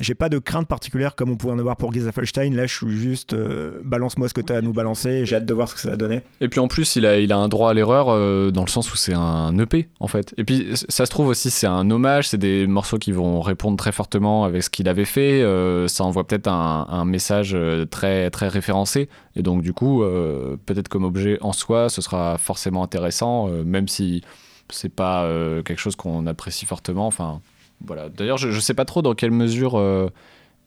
[0.00, 2.54] j'ai pas de crainte particulière comme on pouvait en avoir pour Gezafelstein.
[2.54, 5.24] Là, je suis juste euh, balance-moi ce que tu as à nous balancer.
[5.26, 6.20] J'ai hâte de voir ce que ça va donner.
[6.40, 8.68] Et puis en plus, il a, il a un droit à l'erreur euh, dans le
[8.68, 10.34] sens où c'est un EP en fait.
[10.36, 13.76] Et puis ça se trouve aussi, c'est un hommage, c'est des morceaux qui vont répondre
[13.78, 15.42] très fortement avec ce qu'il avait fait.
[15.42, 19.08] euh, ça envoie peut-être un, un message euh, très, très référencé.
[19.36, 23.64] Et donc du coup, euh, peut-être comme objet en soi, ce sera forcément intéressant, euh,
[23.64, 24.22] même si
[24.72, 27.06] c'est pas euh, quelque chose qu'on apprécie fortement.
[27.06, 27.40] Enfin,
[27.84, 28.08] voilà.
[28.08, 29.78] D'ailleurs, je, je sais pas trop dans quelle mesure.
[29.78, 30.08] euh,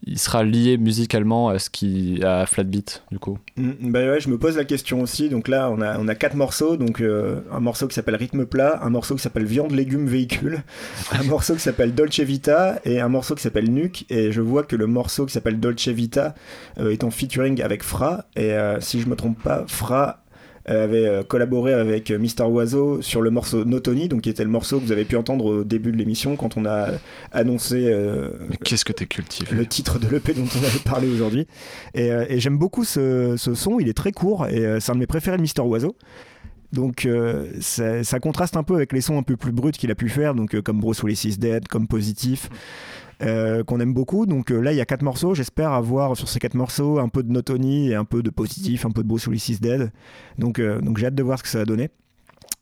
[0.06, 3.38] il sera lié musicalement à ce qui à Flatbeat du coup.
[3.56, 5.28] Mm, bah ouais, je me pose la question aussi.
[5.30, 6.76] Donc là, on a, on a quatre morceaux.
[6.76, 10.62] Donc euh, un morceau qui s'appelle Rythme plat, un morceau qui s'appelle Viande, légumes, véhicule,
[11.12, 14.04] un morceau qui s'appelle Dolce Vita et un morceau qui s'appelle Nuke.
[14.10, 16.34] Et je vois que le morceau qui s'appelle Dolce Vita
[16.78, 18.26] euh, est en featuring avec Fra.
[18.36, 20.23] Et euh, si je me trompe pas, Fra
[20.64, 24.50] avait euh, collaboré avec euh, Mister Oiseau sur le morceau Notoni, donc qui était le
[24.50, 26.88] morceau que vous avez pu entendre au début de l'émission quand on a
[27.32, 31.08] annoncé euh, Mais Qu'est-ce que t'es cultivé le titre de l'EP dont on avait parlé
[31.08, 31.46] aujourd'hui.
[31.94, 35.00] Et, et j'aime beaucoup ce, ce son, il est très court et c'est un de
[35.00, 35.96] mes préférés de Mister Oiseau.
[36.74, 39.90] Donc euh, ça, ça contraste un peu avec les sons un peu plus bruts qu'il
[39.90, 42.50] a pu faire, donc euh, comme Bruce Willis is Dead, comme Positif,
[43.22, 44.26] euh, qu'on aime beaucoup.
[44.26, 47.08] Donc euh, là il y a quatre morceaux, j'espère avoir sur ces quatre morceaux un
[47.08, 49.92] peu de Notoni et un peu de Positif, un peu de Bruce Willis is Dead.
[50.38, 51.90] Donc, euh, donc j'ai hâte de voir ce que ça va donner.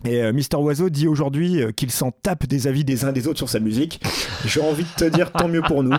[0.04, 3.28] Et euh, Mister Oiseau dit aujourd'hui euh, qu'il s'en tape des avis des uns des
[3.28, 4.00] autres sur sa musique.
[4.44, 5.94] J'ai envie de te dire tant mieux pour nous.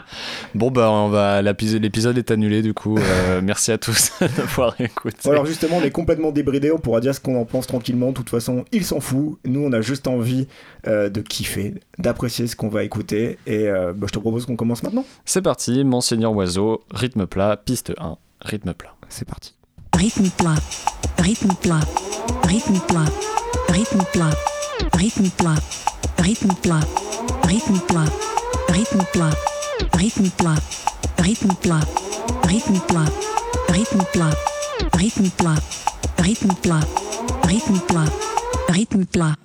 [0.55, 2.97] Bon bah on va l'épisode est annulé du coup.
[2.97, 5.29] Euh, merci à tous d'avoir écouté.
[5.29, 8.09] Alors justement, on est complètement débridé, on pourra dire ce qu'on en pense tranquillement.
[8.09, 9.39] De toute façon, il s'en fout.
[9.45, 10.47] Nous, on a juste envie
[10.85, 13.37] de kiffer, d'apprécier ce qu'on va écouter.
[13.47, 15.05] Et bah, je te propose qu'on commence maintenant.
[15.25, 18.95] C'est parti, Monseigneur Oiseau, rythme plat, piste 1, rythme plat.
[19.07, 19.53] C'est parti.
[20.03, 20.61] Rythme plat,
[21.23, 21.87] rythme plat,
[22.49, 23.11] rythme plat,
[23.69, 24.35] rythme plat,
[24.99, 25.63] rythme plat,
[26.19, 26.83] rythme plat,
[27.23, 27.77] rythme plat,
[28.67, 28.95] rythme
[39.05, 39.37] plat,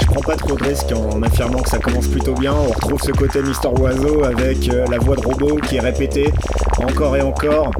[0.00, 2.52] je prends pas trop de risques en affirmant que ça commence plutôt bien.
[2.52, 6.32] On retrouve ce côté Mister Oiseau avec euh, la voix de robot qui est répétée
[6.78, 7.70] encore et encore.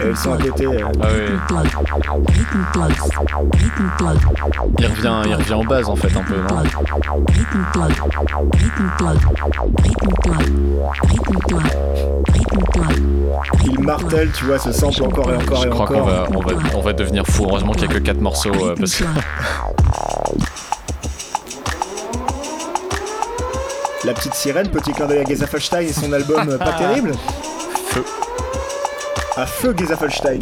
[0.00, 0.66] Et le son à côté.
[0.66, 1.20] euh, Ah oui,
[4.78, 6.34] il revient, il revient en base en fait un peu.
[6.36, 6.62] non
[13.66, 16.06] il martèle, tu vois, ce sample encore et encore Je et crois qu'on encore.
[16.08, 17.44] va, on va, on va devenir fou.
[17.48, 19.04] Heureusement qu'il y a que 4 morceaux euh, parce que
[24.04, 27.12] La petite sirène, petit clin d'œil à Gezafelstein et son album euh, pas terrible.
[29.40, 30.40] À feu Gesaffelstein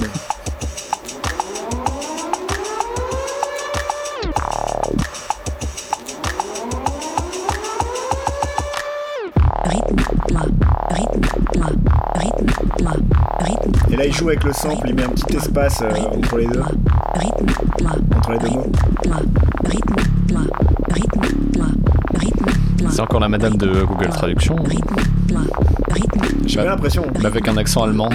[13.91, 16.47] Et là, il joue avec le sample, il met un petit espace euh, entre les
[16.47, 16.63] deux.
[18.17, 18.49] Entre les deux.
[22.89, 24.57] C'est encore la madame de Google Traduction.
[26.47, 27.05] J'ai l'impression.
[27.19, 28.09] Mais Avec un accent allemand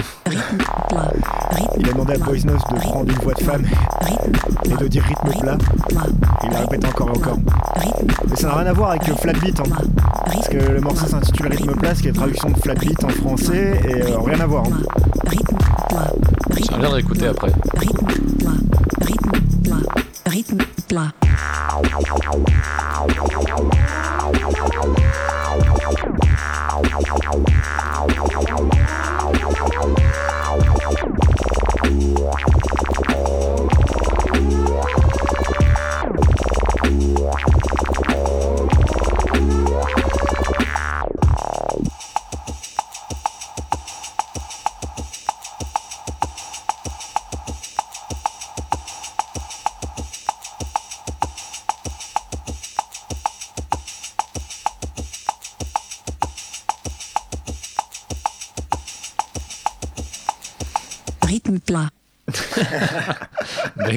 [0.92, 3.64] rythme plat, rythme Il a demandé à Poisnos de prendre une voix de femme
[4.02, 4.32] rythme
[4.64, 5.56] et de dire rythme plat.
[5.88, 6.02] plat,
[6.44, 7.38] Il l'a répété encore et encore.
[7.76, 9.60] rythme Mais ça n'a rien à voir avec euh, flat beat.
[9.60, 9.64] hein.
[10.26, 13.04] Parce que le morceau s'intitule Rythme plat, ce qui est la traduction de flat beat
[13.04, 14.64] en français, et euh, rien à voir.
[14.66, 14.82] hein.
[15.26, 15.56] rythme
[15.88, 16.12] plat,
[16.56, 17.52] J'aimerais bien réécouter après.
[17.78, 18.06] rythme
[18.38, 18.50] plat,
[19.02, 19.30] rythme
[19.64, 19.76] plat,
[20.26, 20.56] rythme
[20.88, 21.12] plat.
[21.86, 22.02] Rythme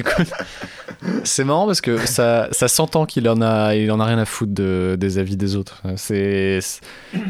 [1.24, 4.24] c'est marrant parce que ça, ça s'entend qu'il en a, il en a rien à
[4.24, 5.82] foutre de- des avis des autres.
[5.96, 6.58] C'est,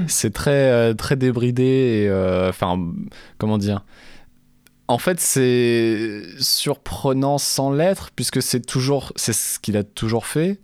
[0.07, 1.63] c'est très, euh, très débridé
[2.05, 2.79] et, euh, enfin,
[3.39, 3.85] comment dire?
[4.89, 10.61] En fait, c'est surprenant sans l'être puisque c'est toujours, c'est ce qu'il a toujours fait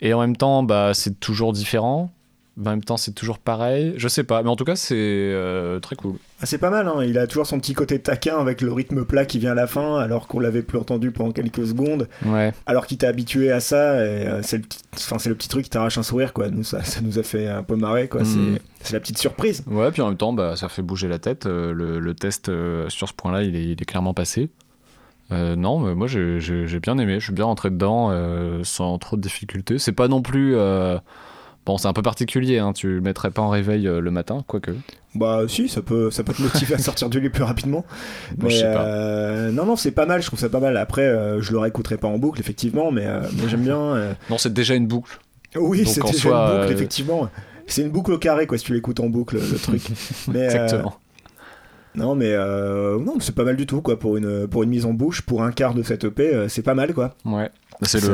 [0.00, 2.12] et en même temps, bah, c'est toujours différent.
[2.60, 3.94] En même temps, c'est toujours pareil.
[3.96, 6.16] Je sais pas, mais en tout cas, c'est euh, très cool.
[6.42, 7.02] Ah, c'est pas mal, hein.
[7.02, 9.66] il a toujours son petit côté taquin avec le rythme plat qui vient à la
[9.66, 12.52] fin, alors qu'on l'avait plus entendu pendant quelques secondes, Ouais.
[12.66, 15.64] alors qu'il t'a habitué à ça, euh, c'est le, petit- enfin, c'est le petit truc
[15.64, 16.50] qui t'arrache un sourire, quoi.
[16.50, 18.20] Nous, ça, ça nous a fait un peu marrer, quoi.
[18.22, 18.26] Mm.
[18.26, 19.62] C'est, c'est la petite surprise.
[19.66, 21.46] Ouais, puis en même temps, bah, ça fait bouger la tête.
[21.46, 22.50] Euh, le, le test
[22.88, 24.50] sur ce point-là, il est, il est clairement passé.
[25.30, 26.38] Non, mais moi j'ai-
[26.80, 28.12] bien aimé, je suis bien rentré dedans
[28.64, 29.78] sans trop de difficultés.
[29.78, 30.54] C'est pas non plus
[31.64, 34.42] Bon, c'est un peu particulier, hein, tu le mettrais pas en réveil euh, le matin,
[34.48, 34.72] quoique.
[35.14, 37.84] Bah si, ça peut, ça peut te motiver à sortir du lit plus rapidement.
[38.36, 40.76] Bon, mais euh, non, non, c'est pas mal, je trouve ça pas mal.
[40.76, 44.14] Après, euh, je le réécouterai pas en boucle, effectivement, mais, euh, mais j'aime bien.
[44.30, 45.20] Non, c'est déjà une boucle.
[45.54, 47.28] Oui, c'est déjà une boucle, effectivement.
[47.66, 49.82] C'est une boucle au carré, quoi, si tu l'écoutes en boucle, le truc.
[50.32, 50.96] mais, Exactement.
[51.94, 54.84] non, mais euh, non, c'est pas mal du tout, quoi, pour une, pour une mise
[54.84, 57.14] en bouche, pour un quart de cette EP, c'est pas mal, quoi.
[57.24, 57.50] Ouais.
[57.84, 58.06] C'est c'est-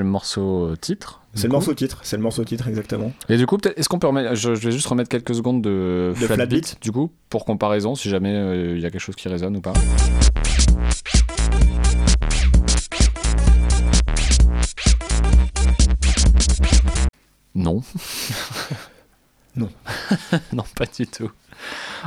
[0.00, 1.20] le, le morceau euh, titre.
[1.34, 1.56] C'est le coup.
[1.56, 3.12] morceau titre, c'est le morceau titre, exactement.
[3.28, 4.34] Et du coup, est-ce qu'on peut remettre.
[4.36, 6.82] Je, je vais juste remettre quelques secondes de, De flat, flat beat, beat.
[6.82, 9.60] du coup, pour comparaison, si jamais euh, il y a quelque chose qui résonne ou
[9.60, 9.72] pas.
[17.54, 17.82] Non.
[19.56, 19.68] Non.
[20.52, 21.30] non, pas du tout.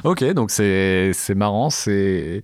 [0.04, 2.42] Ok, donc c'est c'est marrant, c'est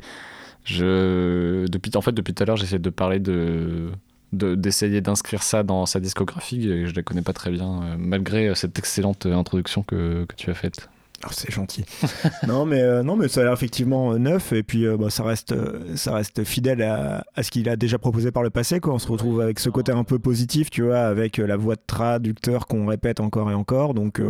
[0.63, 3.91] je depuis en fait depuis tout à l'heure j'essaie de parler de
[4.33, 7.95] de- d'essayer d'inscrire ça dans sa discographie et je la connais pas très bien euh,
[7.97, 10.89] malgré euh, cette excellente euh, introduction que, que tu as faite.
[11.25, 11.85] Ah, c'est gentil.
[12.47, 15.09] non, mais, euh, non, mais ça a l'air effectivement euh, neuf et puis euh, bah,
[15.09, 15.55] ça, reste,
[15.95, 18.81] ça reste fidèle à, à ce qu'il a déjà proposé par le passé.
[18.81, 18.93] Quoi.
[18.93, 21.81] On se retrouve avec ce côté un peu positif, tu vois, avec la voix de
[21.87, 23.93] traducteur qu'on répète encore et encore.
[23.93, 24.21] Donc,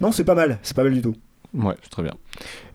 [0.00, 0.58] non, c'est pas mal.
[0.62, 1.14] C'est pas mal du tout.
[1.54, 2.14] Ouais, c'est très bien.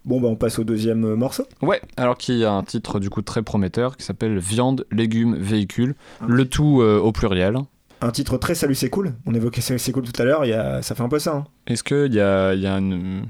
[0.05, 1.45] Bon, bah, on passe au deuxième euh, morceau.
[1.63, 5.35] Ouais, alors qu'il y a un titre du coup très prometteur qui s'appelle Viande, légumes,
[5.35, 5.95] véhicules,
[6.27, 7.57] le tout euh, au pluriel.
[8.01, 9.13] Un titre très Salut, c'est cool.
[9.25, 10.45] On évoquait Salut, c'est cool tout à l'heure.
[10.45, 10.81] Y a...
[10.83, 11.37] Ça fait un peu ça.
[11.37, 11.45] hein.
[11.65, 13.23] Est-ce qu'il y a, il y a une,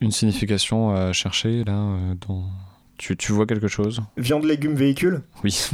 [0.00, 2.44] une signification à chercher là euh, dans...
[2.96, 4.00] tu, tu vois quelque chose?
[4.16, 5.22] Viande, légumes, véhicule.
[5.42, 5.68] Oui.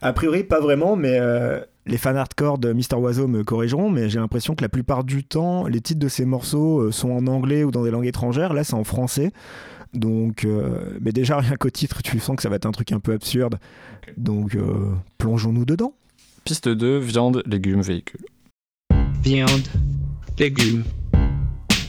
[0.00, 4.08] A priori, pas vraiment, mais euh, les fans hardcore de Mister Oiseau me corrigeront, mais
[4.08, 7.62] j'ai l'impression que la plupart du temps, les titres de ces morceaux sont en anglais
[7.62, 8.54] ou dans des langues étrangères.
[8.54, 9.32] Là, c'est en français.
[9.94, 12.92] Donc, euh, mais déjà, rien qu'au titre, tu sens que ça va être un truc
[12.92, 13.56] un peu absurde.
[14.16, 15.94] Donc, euh, plongeons-nous dedans.
[16.44, 18.24] Piste 2, viande, légumes, véhicules.
[19.22, 19.62] Viande,
[20.38, 20.82] légumes,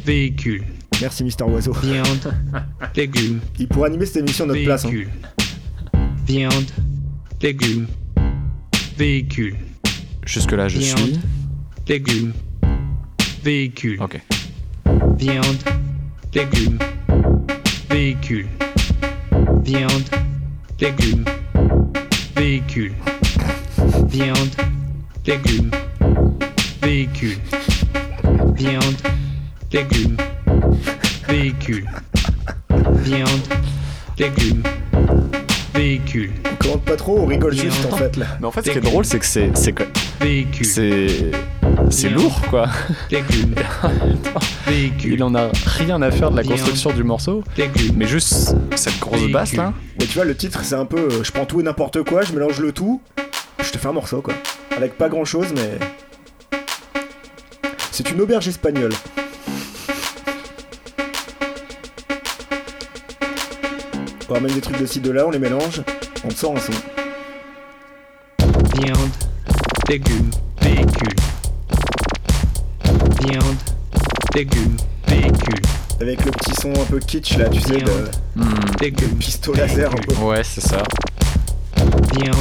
[0.05, 0.63] véhicule.
[1.01, 1.73] Merci, Mister Oiseau.
[1.73, 2.33] Viande,
[2.95, 4.85] légumes, Il pourrait animer cette émission à notre place.
[4.85, 4.91] hein.
[6.27, 6.71] Viande,
[7.41, 7.87] légumes,
[8.97, 9.55] véhicule.
[10.25, 10.99] Jusque-là, je Viande.
[10.99, 11.19] suis.
[11.87, 12.33] Légumes,
[13.43, 14.01] véhicule.
[14.01, 14.21] Ok.
[15.17, 15.57] Viande,
[16.33, 16.77] légumes,
[17.93, 18.47] véhicule.
[19.63, 20.09] Viande,
[20.79, 21.25] légumes,
[22.35, 22.93] véhicule.
[24.07, 24.49] Viande,
[25.27, 25.71] légumes,
[26.81, 27.37] véhicule.
[28.55, 28.95] Viande,
[29.71, 30.17] légumes,
[31.27, 31.85] véhicule.
[33.03, 33.29] Viande,
[34.17, 34.63] légumes,
[35.75, 36.31] véhicule.
[36.51, 37.71] On commande pas trop, on rigole Viande.
[37.71, 38.25] juste en fait là.
[38.39, 39.83] Mais en fait, ce qui est drôle, c'est que c'est, c'est, que-
[40.19, 40.65] Véhicule.
[40.65, 41.31] c'est,
[41.93, 42.67] c'est lourd, quoi.
[45.03, 47.43] Il en a rien à faire de la construction du morceau,
[47.95, 49.73] mais juste cette grosse basse là.
[49.99, 52.23] Mais tu vois, le titre, c'est un peu euh, je prends tout et n'importe quoi,
[52.23, 53.01] je mélange le tout,
[53.63, 54.33] je te fais un morceau quoi.
[54.75, 55.79] Avec pas grand chose, mais.
[57.91, 58.93] C'est une auberge espagnole.
[64.29, 65.83] On ramène des trucs de ci de là, on les mélange,
[66.25, 66.71] on te sort un son.
[68.79, 69.11] viande,
[69.87, 71.15] légumes, véhicule.
[73.25, 73.55] Viande,
[74.35, 74.75] légumes,
[75.07, 75.61] véhicule.
[76.01, 78.09] Avec le petit son un peu kitsch là, tu sais, de, Viande.
[78.35, 78.43] Hmm.
[78.43, 80.15] de Légumes, pistolet laser un peu.
[80.23, 80.83] Ouais, c'est ça.
[82.17, 82.35] viande,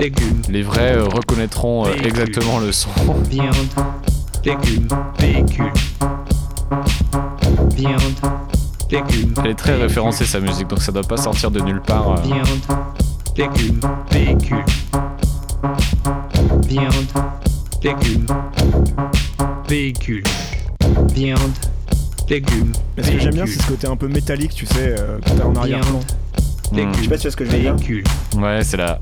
[0.00, 2.90] légumes, Les vrais euh, reconnaîtront euh, exactement le son.
[3.30, 3.54] viande,
[4.44, 5.72] légumes, véhicule.
[7.74, 8.00] Viande,
[8.90, 9.34] légumes.
[9.44, 9.86] Elle est très véhicule.
[9.88, 12.10] référencée sa musique, donc ça doit pas sortir de nulle part.
[12.10, 12.20] euh.
[12.22, 12.46] Viande,
[13.36, 13.80] légumes,
[14.10, 14.64] véhicule.
[16.66, 16.92] Viande,
[17.82, 18.26] légumes,
[19.68, 20.22] véhicule.
[21.14, 21.40] Viande,
[22.28, 25.18] légumes, Mais ce que j'aime bien, c'est ce côté un peu métallique, tu sais, euh,
[25.18, 26.00] que t'as en arrière-plan.
[26.72, 26.76] Hmm.
[26.76, 27.74] Légumes, Je sais pas si tu vois ce que je veux dire.
[27.74, 28.04] véhicule.
[28.36, 28.98] Ouais, c'est la,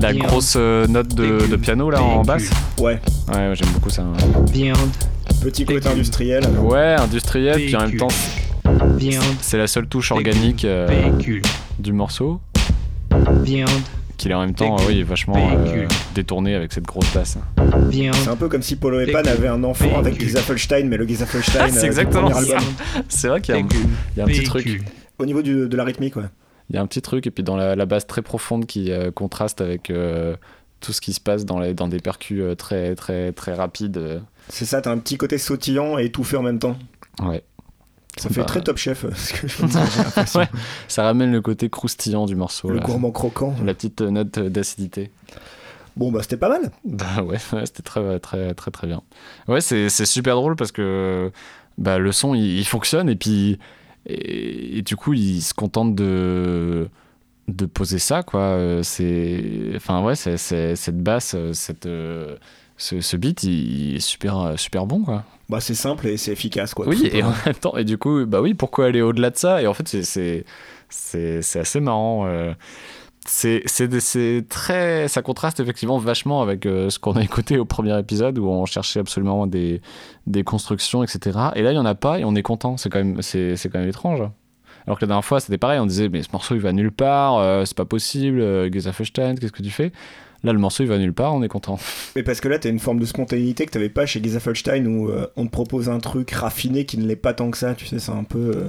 [0.00, 0.26] la Viande.
[0.28, 1.48] grosse euh, note de, Légumes.
[1.50, 2.26] de piano là en Véhicule.
[2.26, 2.50] basse.
[2.80, 3.00] Ouais,
[3.32, 4.04] Ouais, j'aime beaucoup ça.
[4.52, 4.76] Viande,
[5.42, 5.92] petit côté Légumes.
[5.92, 6.44] industriel.
[6.60, 8.08] Ouais, industriel, puis en même Véhicule.
[8.08, 10.26] temps, viande, c'est la seule touche Légumes.
[10.28, 11.42] organique euh, véhicule.
[11.78, 12.40] du morceau,
[13.42, 13.70] Viande,
[14.16, 17.38] qu'il est en même temps, oui, vachement euh, détourné avec cette grosse basse.
[17.92, 20.28] C'est un peu comme si Polo et Pan avaient un enfant avec Véhicule.
[20.28, 21.68] Gisafelstein, mais le Gisafelstein.
[21.70, 22.56] C'est euh, du exactement ça.
[23.08, 24.82] C'est vrai qu'il y a un, légumes, il y a un petit truc.
[25.18, 26.24] Au niveau du- de la rythmique, ouais.
[26.70, 28.90] Il y a un petit truc, et puis dans la, la basse très profonde qui
[28.90, 30.34] euh, contraste avec euh,
[30.80, 34.20] tout ce qui se passe dans, les, dans des percus euh, très, très, très rapides.
[34.48, 36.76] C'est ça, t'as un petit côté sautillant et étouffé en même temps.
[37.22, 37.42] Ouais.
[38.16, 39.80] Ça fait Bah, très top chef, euh, ce que je dire.
[40.34, 40.48] Ouais.
[40.88, 42.68] Ça ramène le côté croustillant du morceau.
[42.68, 42.82] Le là.
[42.82, 43.54] gourmand croquant.
[43.64, 45.10] La petite note d'acidité.
[45.96, 46.70] Bon, bah c'était pas mal.
[46.84, 49.02] Bah ouais, ouais, c'était très, très, très, très bien.
[49.48, 51.30] Ouais, c'est super drôle parce que
[51.78, 53.58] bah, le son il, il fonctionne et puis
[54.06, 56.88] et, et du coup il se contente de
[57.48, 58.40] de poser ça, quoi.
[58.40, 61.86] Euh, c'est, enfin ouais, c'est, cette basse, euh, cette,
[62.76, 65.24] ce, ce beat, il, il est super, euh, super bon, quoi.
[65.48, 66.86] Bah, c'est simple et c'est efficace, quoi.
[66.88, 69.62] Oui, et en même temps, et du coup, bah oui, pourquoi aller au-delà de ça?
[69.62, 70.44] Et en fait, c'est, c'est,
[70.88, 72.26] c'est, c'est assez marrant.
[72.26, 72.52] euh.
[73.28, 73.64] C'est,
[74.48, 78.46] très, ça contraste effectivement vachement avec euh, ce qu'on a écouté au premier épisode où
[78.48, 79.80] on cherchait absolument des,
[80.28, 81.36] des constructions, etc.
[81.56, 82.76] Et là, il y en a pas et on est content.
[82.76, 84.22] C'est quand même, c'est, quand même étrange.
[84.86, 86.92] Alors que la dernière fois, c'était pareil, on disait, mais ce morceau, il va nulle
[86.92, 89.90] part, euh, c'est pas possible, euh, qu'est-ce que tu fais?
[90.44, 91.78] Là, le morceau, il va nulle part, on est content.
[92.14, 95.08] Mais parce que là, t'as une forme de spontanéité que t'avais pas chez Gesaffelstein où
[95.08, 97.74] euh, on te propose un truc raffiné qui ne l'est pas tant que ça.
[97.74, 98.38] Tu sais, c'est un peu.
[98.56, 98.64] euh,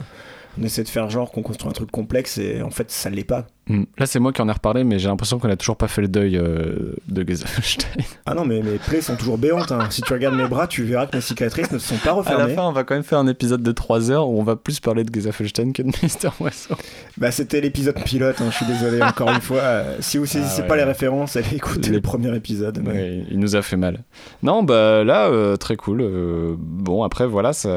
[0.60, 3.24] on essaie de faire genre qu'on construit un truc complexe et en fait, ça l'est
[3.24, 3.48] pas.
[3.70, 3.84] Hmm.
[3.98, 6.02] Là, c'est moi qui en ai reparlé, mais j'ai l'impression qu'on a toujours pas fait
[6.02, 7.88] le deuil euh, de Gesaffelstein.
[8.26, 9.72] Ah non, mais mes plaies sont toujours béantes.
[9.72, 9.88] hein.
[9.90, 12.14] Si tu regardes mes bras, tu verras que mes cicatrices ne se sont pas À
[12.14, 12.54] la refermées.
[12.56, 14.80] fin, on va quand même faire un épisode de 3 heures où on va plus
[14.82, 16.76] parler de Gesaffelstein que de Mister Oiseau.
[17.18, 19.60] Bah, c'était l'épisode pilote, hein, je suis désolé encore une fois.
[19.62, 20.68] Euh, si vous saisissez Ah ouais.
[20.68, 22.82] pas les références, allez écouter Les- le premier épisode.
[22.84, 24.04] mais- Ouais, il nous a fait mal.
[24.44, 26.02] Non, bah là, euh, très cool.
[26.02, 27.70] Euh, bon, après, voilà, ça,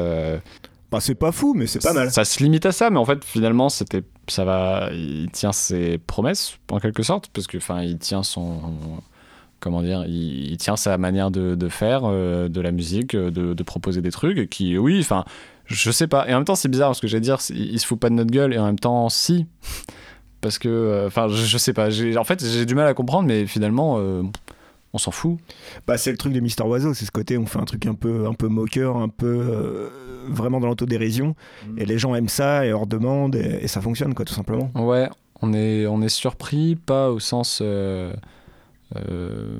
[0.91, 2.11] Bah, c'est pas fou, mais c'est pas mal.
[2.11, 5.97] ça se limite à ça, mais en fait, finalement, c'était, ça va, il tient ses
[5.97, 8.59] promesses en quelque sorte, parce que, enfin, il tient son,
[9.61, 14.01] comment dire, il, tient sa manière de, faire euh, de la musique, euh, de, proposer
[14.01, 15.23] des trucs, qui, oui, enfin,
[15.65, 16.27] je sais pas.
[16.27, 18.15] Et en même temps, c'est bizarre parce que j'allais dire, il, se fout pas de
[18.15, 19.45] notre gueule, et en même temps, si.
[20.41, 21.87] Parce que, euh, enfin, je, je sais pas.
[22.17, 23.97] En fait, j'ai du mal à comprendre, mais finalement,
[24.93, 25.37] on s'en fout.
[25.87, 27.93] Bah, c'est le truc de Mister Oiseau, c'est ce côté, on fait un truc un
[27.93, 29.89] peu, un peu moqueur, un peu euh,
[30.27, 31.35] vraiment dans l'autodérision.
[31.77, 34.71] Et les gens aiment ça et leur demandent et, et ça fonctionne, quoi, tout simplement.
[34.75, 35.09] Ouais,
[35.41, 37.59] on est, on est surpris, pas au sens.
[37.61, 38.13] euh,
[38.95, 39.57] euh,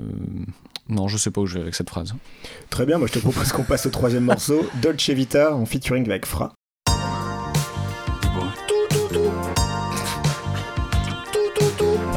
[0.89, 2.13] non, je sais pas où je vais avec cette phrase.
[2.69, 6.09] Très bien, moi je te propose qu'on passe au troisième morceau, Dolce Vita en featuring
[6.09, 6.53] avec Fra.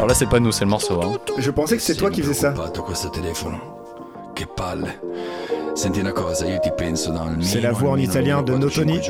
[0.04, 1.00] Alors là, c'est pas nous, c'est le morceau.
[1.02, 1.12] Hein.
[1.38, 2.50] Je pensais que c'est toi qui faisais ça.
[2.52, 3.58] preoccupato questo telefono.
[4.34, 5.00] Che palle.
[5.72, 8.58] Senti una cosa, io ti penso da almeno C'est la voix en italien de 4-5
[8.58, 9.00] Notoni.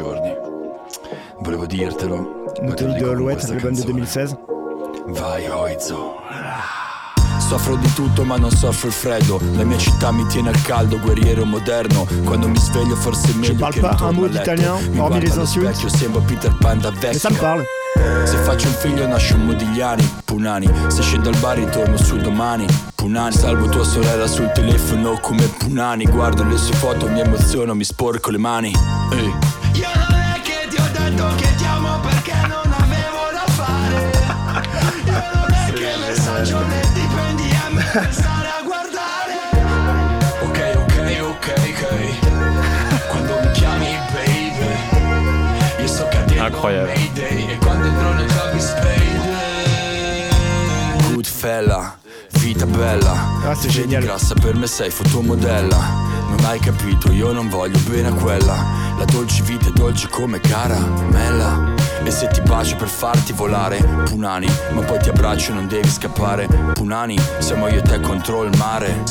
[2.63, 3.85] Notoni de Alouette, l'album de canzone.
[3.87, 4.37] 2016.
[5.09, 6.15] Vai Oizo
[7.41, 10.99] Soffro di tutto ma non soffro il freddo La mia città mi tiene al caldo,
[11.01, 14.33] guerriero moderno Quando mi sveglio forse è meglio parle che pas un ritorno mot a
[14.33, 14.51] letto.
[14.55, 15.77] d'italien, Mi hormis guardo les allo insultes.
[15.77, 17.65] specchio, sembro Peter Pan da Mais ça me vecchio parle.
[18.25, 20.71] Se faccio un figlio nasce un Modigliani, Punani.
[20.89, 23.35] Se scendo al bar ritorno su domani, Punani.
[23.35, 26.05] Salvo tua sorella sul telefono come Punani.
[26.07, 28.73] Guardo le sue foto, mi emoziono, mi sporco le mani.
[29.13, 29.35] Ehi.
[29.75, 34.11] Io non è che ti ho detto che ti amo perché non avevo da fare.
[35.05, 39.35] Io non è che il messaggio ne dipendi a me pensare a guardare.
[40.43, 41.83] Ok, ok, ok, ok.
[43.09, 46.95] Quando mi chiami baby Io sto cadendo Incroyable.
[46.95, 47.13] Mayday E
[51.45, 51.99] Goodfella,
[52.41, 53.13] vita bella.
[53.45, 54.03] Ah, Vedi génial.
[54.03, 55.77] grassa per me sei fotomodella.
[56.31, 58.55] Non hai capito, io non voglio bene a quella.
[58.97, 64.47] La dolce vita è dolce come caramella E se ti bacio per farti volare Punani,
[64.71, 68.57] ma poi ti abbraccio e non devi scappare Punani, siamo io e te contro il
[68.57, 69.03] mare.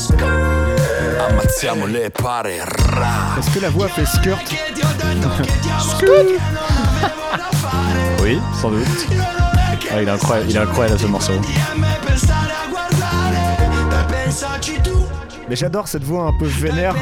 [1.28, 3.36] Ammazziamo le pare Ra.
[3.38, 6.62] Est-ce que la voix fait skirt Che ti ho detto che ti amo perché non
[6.96, 8.20] avevo da fare?
[8.20, 9.42] Oui, sans doute.
[9.92, 11.40] Ah, il est incroyable, il est incroyable ce morceau.
[15.54, 16.96] Mais j'adore cette voix un peu vénère,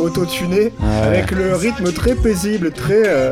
[0.00, 0.72] auto-tunée,
[1.04, 3.00] avec le rythme très paisible, très.
[3.06, 3.30] euh,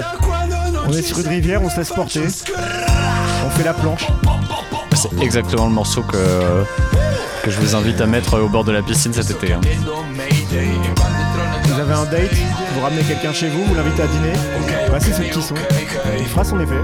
[0.87, 2.21] on est sur une rivière, on se laisse porter,
[3.45, 4.07] on fait la planche.
[4.95, 6.17] C'est exactement le morceau que,
[7.43, 9.55] que je vous invite à mettre au bord de la piscine cet été.
[9.55, 9.61] hein.
[11.65, 12.31] Vous avez un date,
[12.77, 14.33] vous ramenez quelqu'un chez vous, vous l'invitez à dîner,
[14.89, 15.57] passez ce petit son,
[16.17, 16.75] il fera son effet.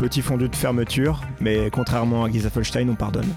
[0.00, 3.28] Petit fondu de fermeture, mais contrairement à Gesaffelstein, on pardonne.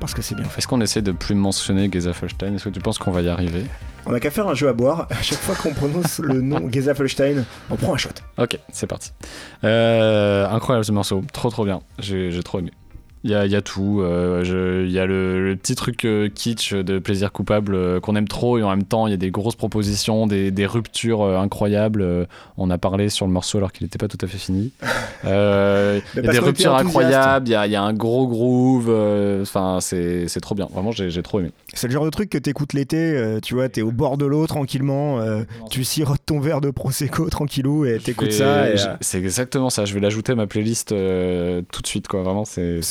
[0.00, 0.58] Parce que c'est bien fait.
[0.58, 3.62] Est-ce qu'on essaie de plus mentionner Gesaffelstein Est-ce que tu penses qu'on va y arriver?
[4.04, 5.06] On a qu'à faire un jeu à boire.
[5.10, 8.08] À chaque fois qu'on prononce le nom Gesaffelstein, on prend un shot.
[8.36, 9.12] Ok, c'est parti.
[9.62, 11.78] Euh, incroyable ce morceau, trop trop bien.
[12.00, 12.72] J'ai j'ai trop aimé.
[13.26, 14.02] Il y a, il y a tout.
[14.02, 18.14] euh, Il y a le, le petit truc euh, kitsch de plaisir coupable euh, qu'on
[18.14, 21.22] aime trop et en même temps il y a des grosses propositions, des, des ruptures
[21.22, 22.02] euh, incroyables.
[22.02, 22.24] Euh,
[22.56, 24.70] on a parlé sur le morceau alors qu'il n'était pas tout à fait fini.
[25.24, 28.28] Euh, il y a des ruptures incroyables, il y a, il y a un gros
[28.28, 28.86] groove.
[28.88, 30.68] euh, Enfin, c'est c'est trop bien.
[30.72, 31.50] Vraiment, j'ai trop aimé.
[31.74, 34.26] C'est le genre de truc que t'écoutes l'été, euh, tu vois, t'es au bord de
[34.26, 38.44] l'eau tranquillement, euh, tu sirotes ton verre de Prosecco tranquillou et t'écoutes ça.
[38.44, 39.84] euh, C'est exactement ça.
[39.84, 42.22] Je vais l'ajouter à ma playlist euh, tout de suite, quoi.
[42.22, 42.82] Vraiment, c'est.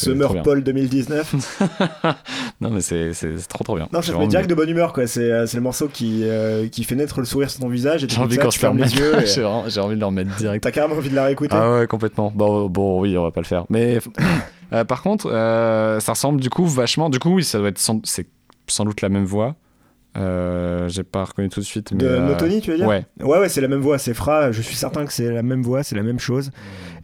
[0.44, 1.62] Paul 2019.
[2.62, 3.12] Non, mais c'est
[3.50, 3.88] trop trop bien.
[3.92, 5.08] Non, ça te met vraiment direct de bonne humeur, quoi.
[5.08, 8.04] C'est euh, c'est le morceau qui, euh, qui fait naître le sourire sur ton visage
[8.04, 9.20] et J'ai envie quand je ferme les yeux.
[9.22, 10.64] et J'ai envie de le remettre direct.
[10.64, 11.54] T'as carrément envie de la réécouter.
[11.56, 12.32] Ah ouais, complètement.
[12.34, 13.66] Bon, bon, oui, on va pas le faire.
[13.70, 14.00] Mais
[14.74, 17.10] euh, par contre, euh, ça ressemble du coup vachement.
[17.10, 18.28] Du coup, oui, ça doit être sans, c'est
[18.68, 19.56] sans doute la même voix.
[20.18, 21.92] Euh, J'ai pas reconnu tout de suite.
[21.92, 22.88] Mais, De euh, Notoni, tu veux dire?
[22.88, 23.06] Ouais.
[23.22, 24.52] Ouais, ouais, c'est la même voix, c'est Fra.
[24.52, 26.52] Je suis certain que c'est la même voix, c'est la même chose.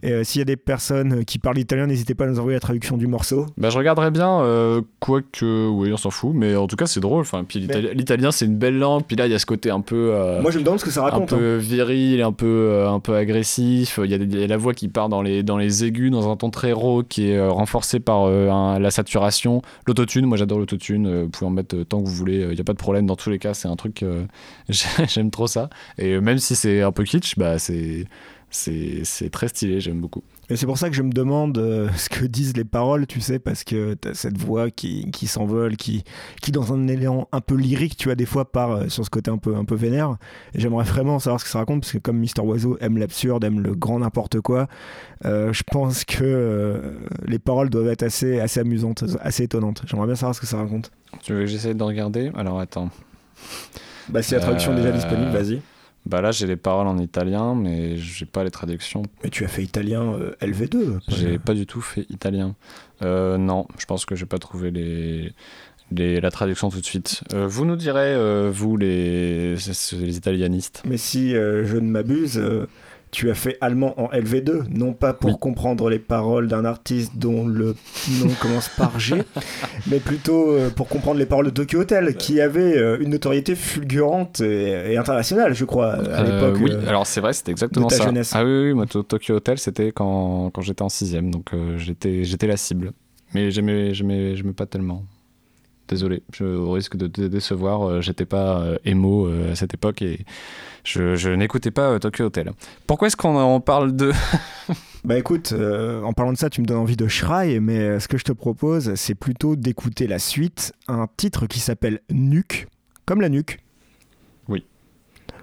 [0.04, 2.56] Et euh, s'il y a des personnes qui parlent italien, n'hésitez pas à nous envoyer
[2.56, 3.46] la traduction du morceau.
[3.56, 7.00] Bah, je regarderais bien, euh, quoique, oui, on s'en fout, mais en tout cas, c'est
[7.00, 7.20] drôle.
[7.20, 9.02] Enfin, puis l'itali- l'italien, c'est une belle langue.
[9.06, 10.10] Puis là, il y a ce côté un peu.
[10.12, 11.32] euh, Moi, je me demande ce que ça un raconte.
[11.32, 11.36] hein.
[11.38, 14.00] peu viril, un peu, euh, un peu agressif.
[14.02, 15.84] Il y, a des- il y a la voix qui part dans les, dans les
[15.84, 19.62] aigus, dans un ton très rauque, qui est euh, renforcé par euh, un- la saturation.
[19.86, 21.22] L'autotune, moi j'adore l'autotune.
[21.22, 22.40] vous pouvez en mettre tant que vous voulez.
[22.48, 23.01] Il n'y a pas de problème.
[23.06, 24.02] Dans tous les cas, c'est un truc.
[24.02, 24.26] euh,
[24.68, 25.70] j'ai- J'aime trop ça.
[25.98, 28.06] Et même si c'est un peu kitsch, bah, c'est.
[28.54, 30.22] C'est très stylé, j'aime beaucoup.
[30.50, 33.22] Et c'est pour ça que je me demande euh, ce que disent les paroles, tu
[33.22, 36.04] sais, parce que t'as cette voix qui, qui s'envole, qui,
[36.42, 39.08] qui dans un élan un peu lyrique, tu vois, des fois part euh, sur ce
[39.08, 40.18] côté un peu, un peu vénère.
[40.52, 43.42] Et j'aimerais vraiment savoir ce que ça raconte, parce que comme Mister Oiseau aime l'absurde,
[43.44, 44.68] aime le grand n'importe quoi,
[45.24, 49.82] euh, je pense que euh, les paroles doivent être assez, assez amusantes, assez étonnantes.
[49.86, 50.90] J'aimerais bien savoir ce que ça raconte.
[51.22, 52.30] Tu veux que j'essaie de regarder?
[52.34, 52.90] Alors attends.
[54.10, 55.62] Bah, si la traduction est déjà disponible, vas-y.
[56.04, 59.02] Bah là, j'ai les paroles en italien, mais j'ai pas les traductions.
[59.22, 60.98] Mais tu as fait italien euh, LV2.
[61.08, 62.56] J'ai pas du tout fait italien.
[63.02, 65.32] Euh, non, je pense que j'ai pas trouvé les,
[65.92, 67.22] les- la traduction tout de suite.
[67.34, 70.82] Euh, vous nous direz, euh, vous les, les italianistes.
[70.86, 72.42] Mais si je ne m'abuse,
[73.12, 75.36] tu as fait allemand en LV2, non pas pour Oui.
[75.38, 77.76] comprendre les paroles d'un artiste dont le
[78.18, 79.22] nom commence par G,
[79.86, 83.54] mais plutôt euh, pour comprendre les paroles de Tokyo Hotel, qui avait euh, une notoriété
[83.54, 86.60] fulgurante et, et internationale, je crois, à Euh, l'époque.
[86.64, 88.04] oui, alors c'est vrai, c'était exactement ta ça.
[88.06, 88.32] jeunesse.
[88.34, 92.24] Ah oui, oui, moi, To- Tokyo Hotel, c'était quand, quand j'étais en sixième, donc j'étais
[92.24, 92.92] j'étais la cible.
[93.34, 95.04] Mais j'aimais j'aimais j'aimais pas tellement.
[95.88, 99.74] Désolé, je au risque de te décevoir, euh, j'étais pas euh, émo euh, à cette
[99.74, 100.24] époque et
[100.84, 102.52] je, je n'écoutais pas euh, Tokyo Hotel.
[102.86, 104.12] Pourquoi est-ce qu'on en parle de
[105.04, 108.00] Bah écoute, euh, en parlant de ça, tu me donnes envie de Shrai, mais euh,
[108.00, 112.68] ce que je te propose, c'est plutôt d'écouter la suite, un titre qui s'appelle Nuque,
[113.04, 113.58] comme la nuque.
[114.48, 114.64] Oui.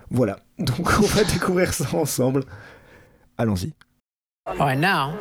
[0.10, 2.46] Voilà, donc on va découvrir ça ensemble.
[3.38, 3.74] Allons-y.
[4.48, 5.14] All right, now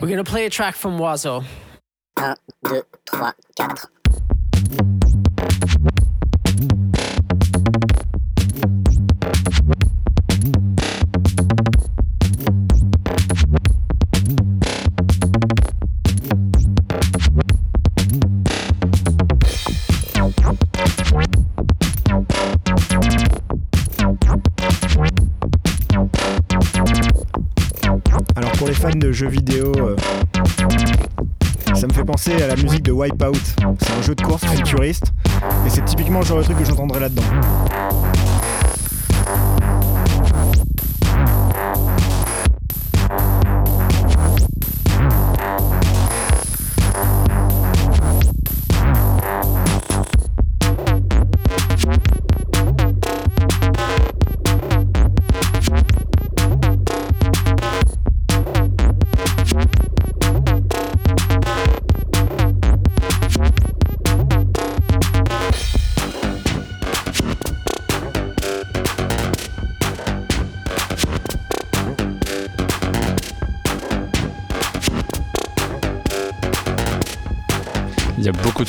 [0.00, 1.42] we're gonna play a track from Wazo.
[2.16, 2.34] 1,
[2.70, 3.88] 2, 3, 4.
[28.34, 29.72] Alors pour les fans de jeux vidéo,
[32.40, 33.34] à la musique de Wipeout.
[33.80, 35.12] C'est un jeu de course futuriste,
[35.66, 37.22] et c'est typiquement le genre de truc que j'entendrais là-dedans.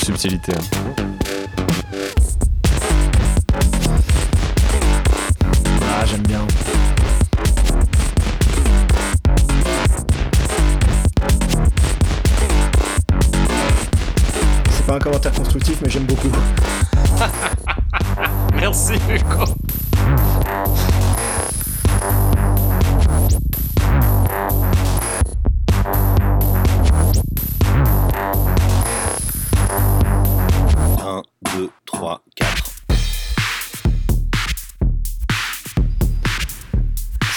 [0.03, 0.51] Subtilité.
[0.53, 0.72] hein.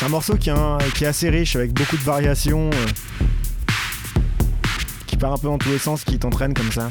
[0.07, 2.71] Un morceau qui est, un- qui est assez riche, avec beaucoup de variations.
[2.71, 2.87] euh.
[5.07, 6.91] qui part un peu dans tous les sens, qui t'entraîne comme ça.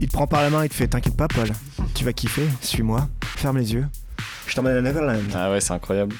[0.00, 1.48] Il te prend par la main, il te fait T'inquiète pas, Paul,
[1.94, 3.86] tu vas kiffer, suis-moi, ferme les yeux.
[4.46, 5.22] Je t'emmène à Neverland.
[5.34, 6.14] Ah ouais, c'est incroyable.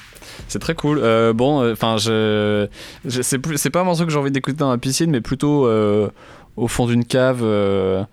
[0.47, 0.99] C'est très cool.
[1.01, 2.67] Euh, bon, enfin, je,
[3.05, 6.09] je c'est pas un morceau que j'ai envie d'écouter dans la piscine, mais plutôt euh,
[6.57, 8.03] au fond d'une cave euh,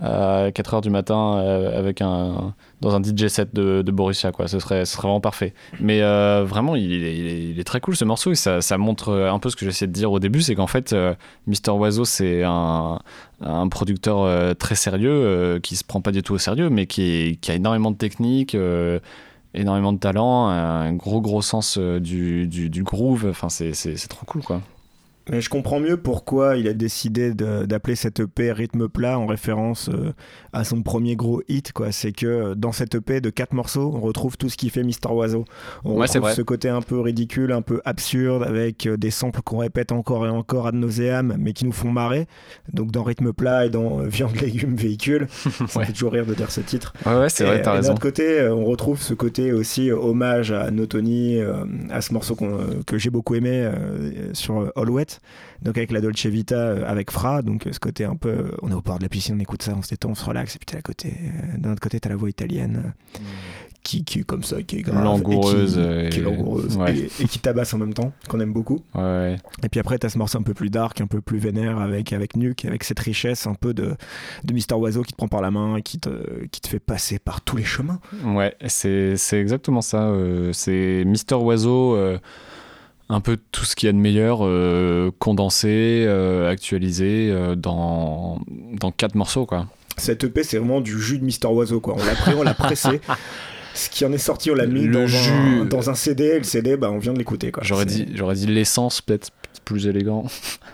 [0.00, 4.48] à 4h du matin euh, avec un dans un DJ set de, de Borussia quoi.
[4.48, 5.54] Ce serait, ce serait vraiment parfait.
[5.80, 9.56] Mais euh, vraiment, il est, très cool ce morceau et ça, montre un peu ce
[9.56, 11.14] que j'essayais de dire au début, c'est qu'en fait, euh,
[11.46, 12.98] Mister Oiseau c'est un,
[13.40, 16.86] un producteur euh, très sérieux euh, qui se prend pas du tout au sérieux, mais
[16.86, 18.54] qui, a énormément de technique.
[18.54, 18.98] euh,
[19.54, 24.62] énormément de talent, un gros gros sens euh, du, groove, enfin c'est trop cool quoi.
[25.30, 29.88] Mais je comprends mieux pourquoi il a décidé d'appeler cette EP rythme plat en référence
[29.88, 30.12] euh,
[30.52, 31.72] à son premier gros hit.
[31.72, 31.92] quoi.
[31.92, 34.82] C'est que euh, dans cette EP de quatre morceaux, on retrouve tout ce qui fait
[34.82, 35.44] Mister Oiseau.
[35.84, 39.42] On Ouais, retrouve ce côté un peu ridicule, un peu absurde, avec euh, des samples
[39.42, 42.26] qu'on répète encore et encore ad nauseam, mais qui nous font marrer.
[42.72, 45.26] Donc dans rythme plat et dans euh, viande, légumes, véhicule,
[45.68, 45.86] ça Ouais.
[45.86, 46.92] fait toujours rire de dire ce titre.
[47.06, 47.88] Ouais, ouais, c'est vrai, t'as raison.
[47.88, 52.36] D'un autre côté, on retrouve ce côté aussi hommage à Notoni, euh, à ce morceau
[52.86, 53.70] que j'ai beaucoup aimé
[54.32, 55.11] sur All Wet,
[55.62, 58.56] donc avec la Dolce Vita, euh, avec Fra, donc euh, ce côté un peu, euh,
[58.62, 60.24] on est au bord de la piscine, on écoute ça, on se détend, on se
[60.24, 61.14] relaxe, et puis t'as la côté,
[61.58, 62.94] d'un autre côté, t'as la voix italienne.
[63.16, 63.20] euh,
[63.84, 66.96] Qui, qui est comme ça, qui est grave, Langoureuse, et qui, qui est langoureuse, ouais.
[66.96, 68.78] et, et qui tabasse en même temps, qu'on aime beaucoup.
[68.94, 69.36] Ouais, ouais.
[69.64, 72.12] Et puis après, t'as ce morceau un peu plus dark, un peu plus vénère avec,
[72.12, 73.96] avec Nuke, avec cette richesse un peu de,
[74.44, 76.78] de Mister Oiseau qui te prend par la main et qui te, qui te fait
[76.78, 77.98] passer par tous les chemins.
[78.24, 80.04] Ouais, c'est, c'est exactement ça.
[80.10, 82.20] euh, c'est Mister Oiseau, euh,
[83.08, 88.40] un peu tout ce qu'il y a de meilleur, euh, condensé, euh, actualisé euh, dans,
[88.48, 89.66] dans quatre morceaux quoi.
[89.98, 91.94] Cette EP, c'est vraiment du jus de Mister Oiseau, quoi.
[91.98, 93.00] On l'a pris, on l'a pressé.
[93.74, 95.30] Ce qui en est sorti, on l'a mis dans, jus.
[95.30, 96.24] Un, dans un CD.
[96.24, 97.52] Et le CD, bah, on vient de l'écouter.
[97.62, 99.30] J'aurais dit, j'aurais dit l'essence peut-être
[99.64, 100.24] plus élégant.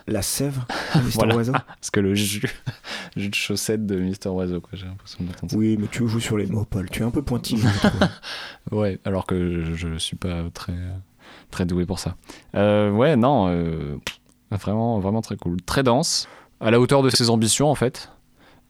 [0.07, 0.59] La sève
[0.95, 1.37] de Mister Voilà.
[1.37, 1.53] Oiseau.
[1.53, 2.43] Parce que le jus,
[3.17, 5.55] jus de chaussette de Mister Oiseau, quoi, j'ai l'impression d'entendre.
[5.57, 6.89] Oui, mais tu joues sur les mots, Paul.
[6.91, 7.63] Tu es un peu pointilleux.
[8.71, 10.75] Ouais, alors que je, je suis pas très,
[11.51, 12.17] très doué pour ça.
[12.55, 13.97] Euh, ouais, non, euh,
[14.51, 15.61] vraiment, vraiment très cool.
[15.63, 16.29] Très dense,
[16.61, 18.11] à la hauteur de ses ambitions en fait.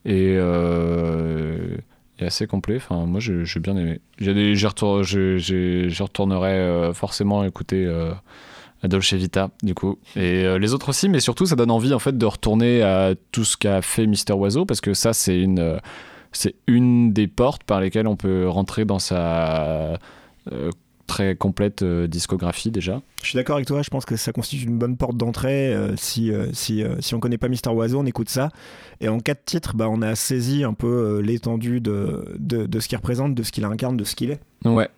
[0.04, 1.76] Et, euh,
[2.18, 2.76] et assez complet.
[2.76, 4.00] Enfin, moi, j'ai bien aimé.
[4.18, 7.86] J'ai retour- retournerai forcément écouter
[8.84, 9.98] Dolce Vita, du coup.
[10.14, 13.14] Et euh, les autres aussi, mais surtout, ça donne envie en fait de retourner à
[13.32, 15.58] tout ce qu'a fait Mister Oiseau, parce que ça, c'est une.
[15.58, 15.78] euh,
[16.30, 19.98] c'est une des portes par lesquelles on peut rentrer dans sa
[20.52, 20.70] euh,
[21.08, 23.02] très complète euh, discographie déjà.
[23.22, 23.82] Je suis d'accord avec toi.
[23.82, 25.74] Je pense que ça constitue une bonne porte d'entrée.
[25.74, 28.50] euh, si, euh, si, si on connaît pas Mister Oiseau, on écoute ça.
[29.00, 32.86] Et en quatre titres, bah, on a saisi un peu l'étendue de, de, de ce
[32.86, 34.40] qu'il représente, de ce qu'il incarne, de ce qu'il est.
[34.64, 34.88] Ouais,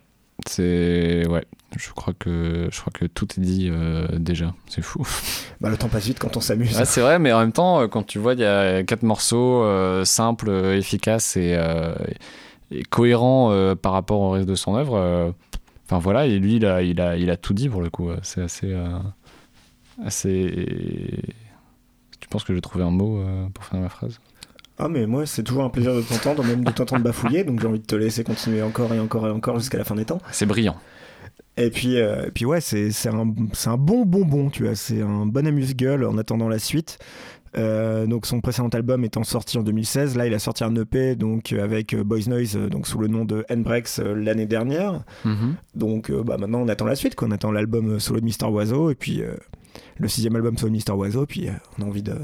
[0.47, 1.45] c'est ouais.
[1.77, 4.53] Je crois que je crois que tout est dit euh, déjà.
[4.67, 5.07] C'est fou.
[5.61, 6.75] Bah, le temps passe vite quand on s'amuse.
[6.77, 9.63] Ouais, c'est vrai, mais en même temps, quand tu vois, il y a quatre morceaux
[9.63, 11.93] euh, simples, efficaces et, euh,
[12.71, 15.33] et cohérents par rapport au reste de son œuvre.
[15.91, 18.11] Enfin voilà, et lui, il a, il a, il a tout dit pour le coup.
[18.21, 18.97] C'est assez, euh,
[20.05, 21.19] assez.
[22.21, 24.21] Tu penses que j'ai trouvé un mot euh, pour finir ma phrase?
[24.77, 27.67] Ah mais moi c'est toujours un plaisir de t'entendre, même de t'entendre bafouiller, donc j'ai
[27.67, 30.19] envie de te laisser continuer encore et encore et encore jusqu'à la fin des temps.
[30.31, 30.77] C'est brillant.
[31.57, 33.27] Et puis, euh, et puis ouais, c'est un,
[33.65, 36.99] un bon bonbon, tu vois, c'est un bon amuse-gueule en attendant la suite.
[37.57, 41.15] Euh, donc son précédent album étant sorti en 2016, là il a sorti un EP
[41.15, 45.03] donc euh, avec euh, Boys Noise donc sous le nom de euh, l'année dernière.
[45.25, 45.55] Mhm.
[45.75, 47.27] Donc bah, maintenant on attend la suite, quoi.
[47.27, 49.21] on attend l'album solo de Mister Oiseau et puis
[49.97, 52.15] le sixième album solo de Mister Oiseau, puis on a envie de,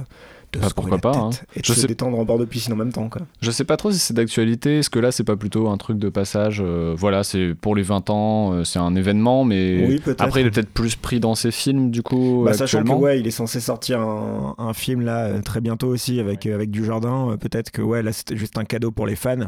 [0.54, 1.48] de Bah, se courir pourquoi la pas, tête hein.
[1.56, 3.10] et de Je se sais- détendre en bord de piscine en même temps.
[3.10, 3.22] Quoi.
[3.42, 6.00] Je sais pas trop si c'est d'actualité, est-ce que là c'est pas plutôt un truc
[6.00, 10.02] de passage euh, Voilà, c'est pour les 20 ans, euh, c'est un événement, mais Oui,
[10.20, 13.20] après il est peut-être plus pris dans ses films du coup Bah, sachant que ouais,
[13.20, 16.86] il est censé sortir un, un film là euh, très bientôt aussi avec avec du
[16.86, 17.36] jardin.
[17.40, 19.48] Peut-être que ouais, là c'était juste un cadeau pour les fans.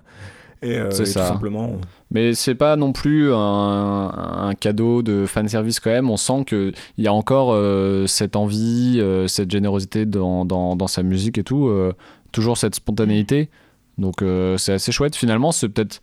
[0.62, 1.22] Et, euh, C'est et ça.
[1.22, 1.72] tout simplement.
[2.12, 6.10] Mais c'est pas non plus un, un cadeau de fanservice quand même.
[6.10, 10.88] On sent qu'il y a encore euh, cette envie, euh, cette générosité dans, dans, dans
[10.88, 11.68] sa musique et tout.
[11.68, 11.94] euh,
[12.32, 13.50] toujours cette spontanéité.
[13.98, 14.24] Donc
[14.58, 15.16] c'est assez chouette.
[15.16, 16.00] Finalement, c'est peut-être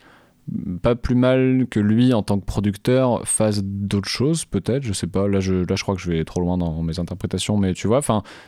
[0.83, 5.07] pas plus mal que lui en tant que producteur fasse d'autres choses peut-être je sais
[5.09, 5.27] pas.
[5.27, 7.89] Là je là je crois que je vais trop loin dans mes interprétations mais tu
[7.89, 8.01] vois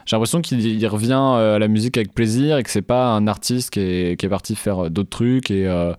[0.07, 3.09] j'ai l'impression qu'il il revient euh, à la musique avec plaisir et que c'est pas
[3.15, 5.93] un artiste qui est, qui est parti faire d'autres trucs et euh,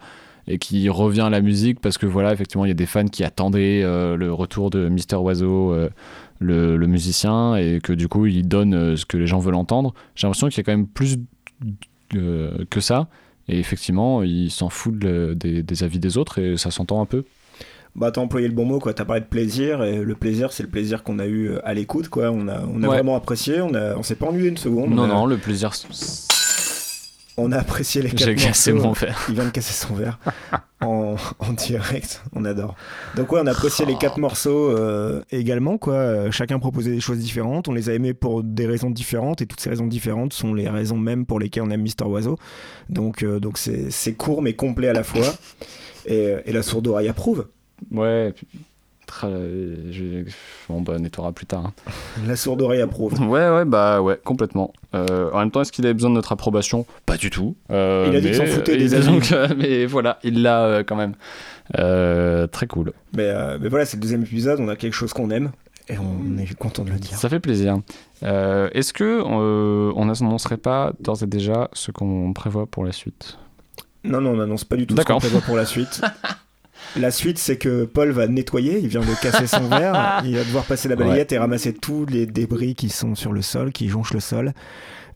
[0.48, 3.06] et qui revient à la musique parce que voilà effectivement il y a des fans
[3.06, 5.90] qui attendaient euh, le retour de Mister Oiseau euh,
[6.40, 9.56] le, le musicien et que du coup il donne euh, ce que les gens veulent
[9.56, 9.94] entendre.
[10.16, 11.18] J'ai l'impression qu'il y a quand même plus
[12.16, 13.08] euh, que ça
[13.50, 17.06] et effectivement il s'en fout de- des, des avis des autres et ça s'entend un
[17.06, 17.24] peu
[17.96, 18.94] Bah, t'as employé le bon mot, quoi.
[18.94, 21.74] T'as parlé de plaisir, et le plaisir, c'est le plaisir qu'on a eu euh, à
[21.74, 22.30] l'écoute, quoi.
[22.32, 22.96] On a, on a Ouais.
[22.96, 24.92] vraiment apprécié, on, a, on s'est pas ennuyé une seconde.
[24.92, 25.72] Non, a, non, le plaisir.
[27.42, 29.20] On a apprécié les quatre J'ai cassé mon verre.
[29.30, 30.20] Il vient de casser son verre
[30.82, 32.76] en, en direct, on adore.
[33.16, 35.94] Donc ouais, on a apprécié les quatre morceaux euh, également, quoi.
[35.94, 39.46] Euh, Chacun proposait des choses différentes, on les a aimés pour des raisons différentes, et
[39.46, 42.38] toutes ces raisons différentes sont les raisons même pour lesquelles on aime Mister Oiseau.
[42.90, 45.34] Donc euh, donc c'est c'est court mais complet à la fois,
[46.06, 47.48] et, et la sourde oreille approuve.
[47.92, 48.34] Ouais.
[49.24, 50.24] Je-
[50.70, 51.66] Bon, bah, on nettoiera plus tard.
[51.68, 51.74] hein.
[52.28, 53.14] La sourde oreille approuve.
[53.22, 54.74] Ouais, ouais, bah ouais, complètement.
[54.96, 56.86] Euh, en même temps, est-ce qu'il avait besoin de notre approbation?
[57.06, 57.56] Pas du tout.
[57.72, 59.08] Euh, Il a dit qu'il s'en foutait des a avis.
[59.08, 61.14] donc, euh, mais voilà, il l'a euh, quand même.
[61.78, 62.94] Euh, très cool.
[63.16, 65.52] Mais, euh, mais voilà, c'est le deuxième épisode, on a quelque chose qu'on aime,
[65.88, 67.16] et on est content de le dire.
[67.18, 67.78] Ça fait plaisir.
[68.24, 72.92] Euh, est-ce que euh, on n'annoncerait pas d'ores et déjà ce qu'on prévoit pour la
[72.92, 73.38] suite?
[74.04, 76.02] Non, non, on n'annonce pas du tout ce qu'on prévoit pour la suite.
[76.98, 80.44] La suite, c'est que Paul va nettoyer, il vient de casser son verre, il va
[80.44, 83.90] devoir passer la balayette et ramasser tous les débris qui sont sur le sol, qui
[83.90, 84.54] jonchent le sol.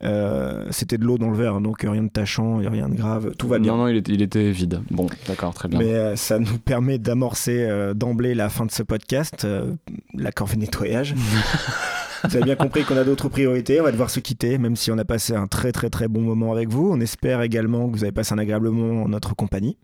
[0.03, 3.47] Euh, C'était de l'eau dans le verre, donc rien de tachant, rien de grave, tout
[3.47, 3.71] va bien.
[3.71, 4.81] Non, non, il était, il était vide.
[4.91, 5.79] Bon, d'accord, très bien.
[5.79, 9.71] Mais euh, ça nous permet d'amorcer euh, d'emblée la fin de ce podcast, euh,
[10.13, 11.15] la corvée nettoyage.
[12.25, 14.91] vous avez bien compris qu'on a d'autres priorités, on va devoir se quitter, même si
[14.91, 16.89] on a passé un très très très bon moment avec vous.
[16.91, 19.77] On espère également que vous avez passé un agréable moment en notre compagnie.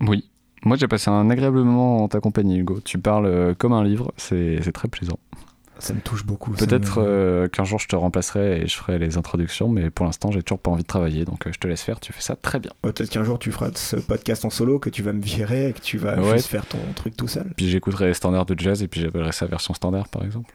[0.00, 0.30] Oui.
[0.64, 2.80] Moi, j'ai passé un agréable moment en ta compagnie, Hugo.
[2.84, 5.18] Tu parles euh, comme un livre, c'est très plaisant.
[5.78, 6.52] Ça me touche beaucoup.
[6.52, 10.06] Peut-être me- euh, qu'un jour je te remplacerai et je ferai les introductions, mais pour
[10.06, 12.00] l'instant, j'ai toujours pas envie de travailler, donc euh, je te laisse faire.
[12.00, 12.70] Tu fais ça très bien.
[12.80, 15.72] Peut-être qu'un jour tu feras ce podcast en solo, que tu vas me virer et
[15.74, 16.36] que tu vas Ouais.
[16.36, 17.52] juste faire ton truc tout seul.
[17.58, 20.50] Puis j'écouterai les standards de jazz et puis j'appellerai ça version standard, par exemple.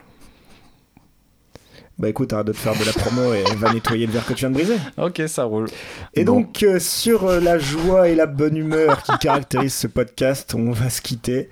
[2.02, 4.34] Bah écoute, arrête de te faire de la promo et va nettoyer le verre que
[4.34, 4.74] tu viens de briser.
[4.98, 5.68] Ok, ça roule.
[6.16, 6.38] Et Bon.
[6.40, 10.72] donc, euh, sur euh, la joie et la bonne humeur qui caractérisent ce podcast, on
[10.72, 11.48] va se quitter.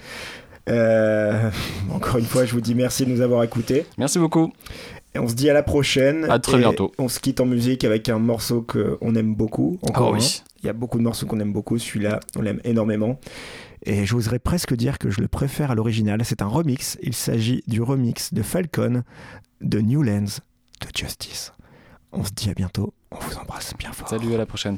[0.68, 1.52] Euh,
[1.94, 3.86] encore une fois, je vous dis merci de nous avoir écoutés.
[4.00, 4.52] Merci beaucoup.
[5.14, 6.26] Et on se dit à la prochaine.
[6.32, 6.92] À très Et bientôt.
[6.98, 9.78] On se quitte en musique avec un morceau qu'on aime beaucoup.
[9.84, 10.42] Encore Oh oui.
[10.64, 11.78] Il y a beaucoup de morceaux qu'on aime beaucoup.
[11.78, 13.20] Celui-là, on l'aime énormément.
[13.84, 16.24] Et j'oserais presque dire que je le préfère à l'original.
[16.26, 16.98] C'est un remix.
[17.02, 19.04] Il s'agit du remix de Falcon
[19.62, 20.40] de Newlands
[20.82, 21.54] de Justice.
[22.12, 22.94] On se dit à bientôt.
[23.12, 24.10] On vous embrasse bien fort.
[24.10, 24.78] Salut, à la prochaine.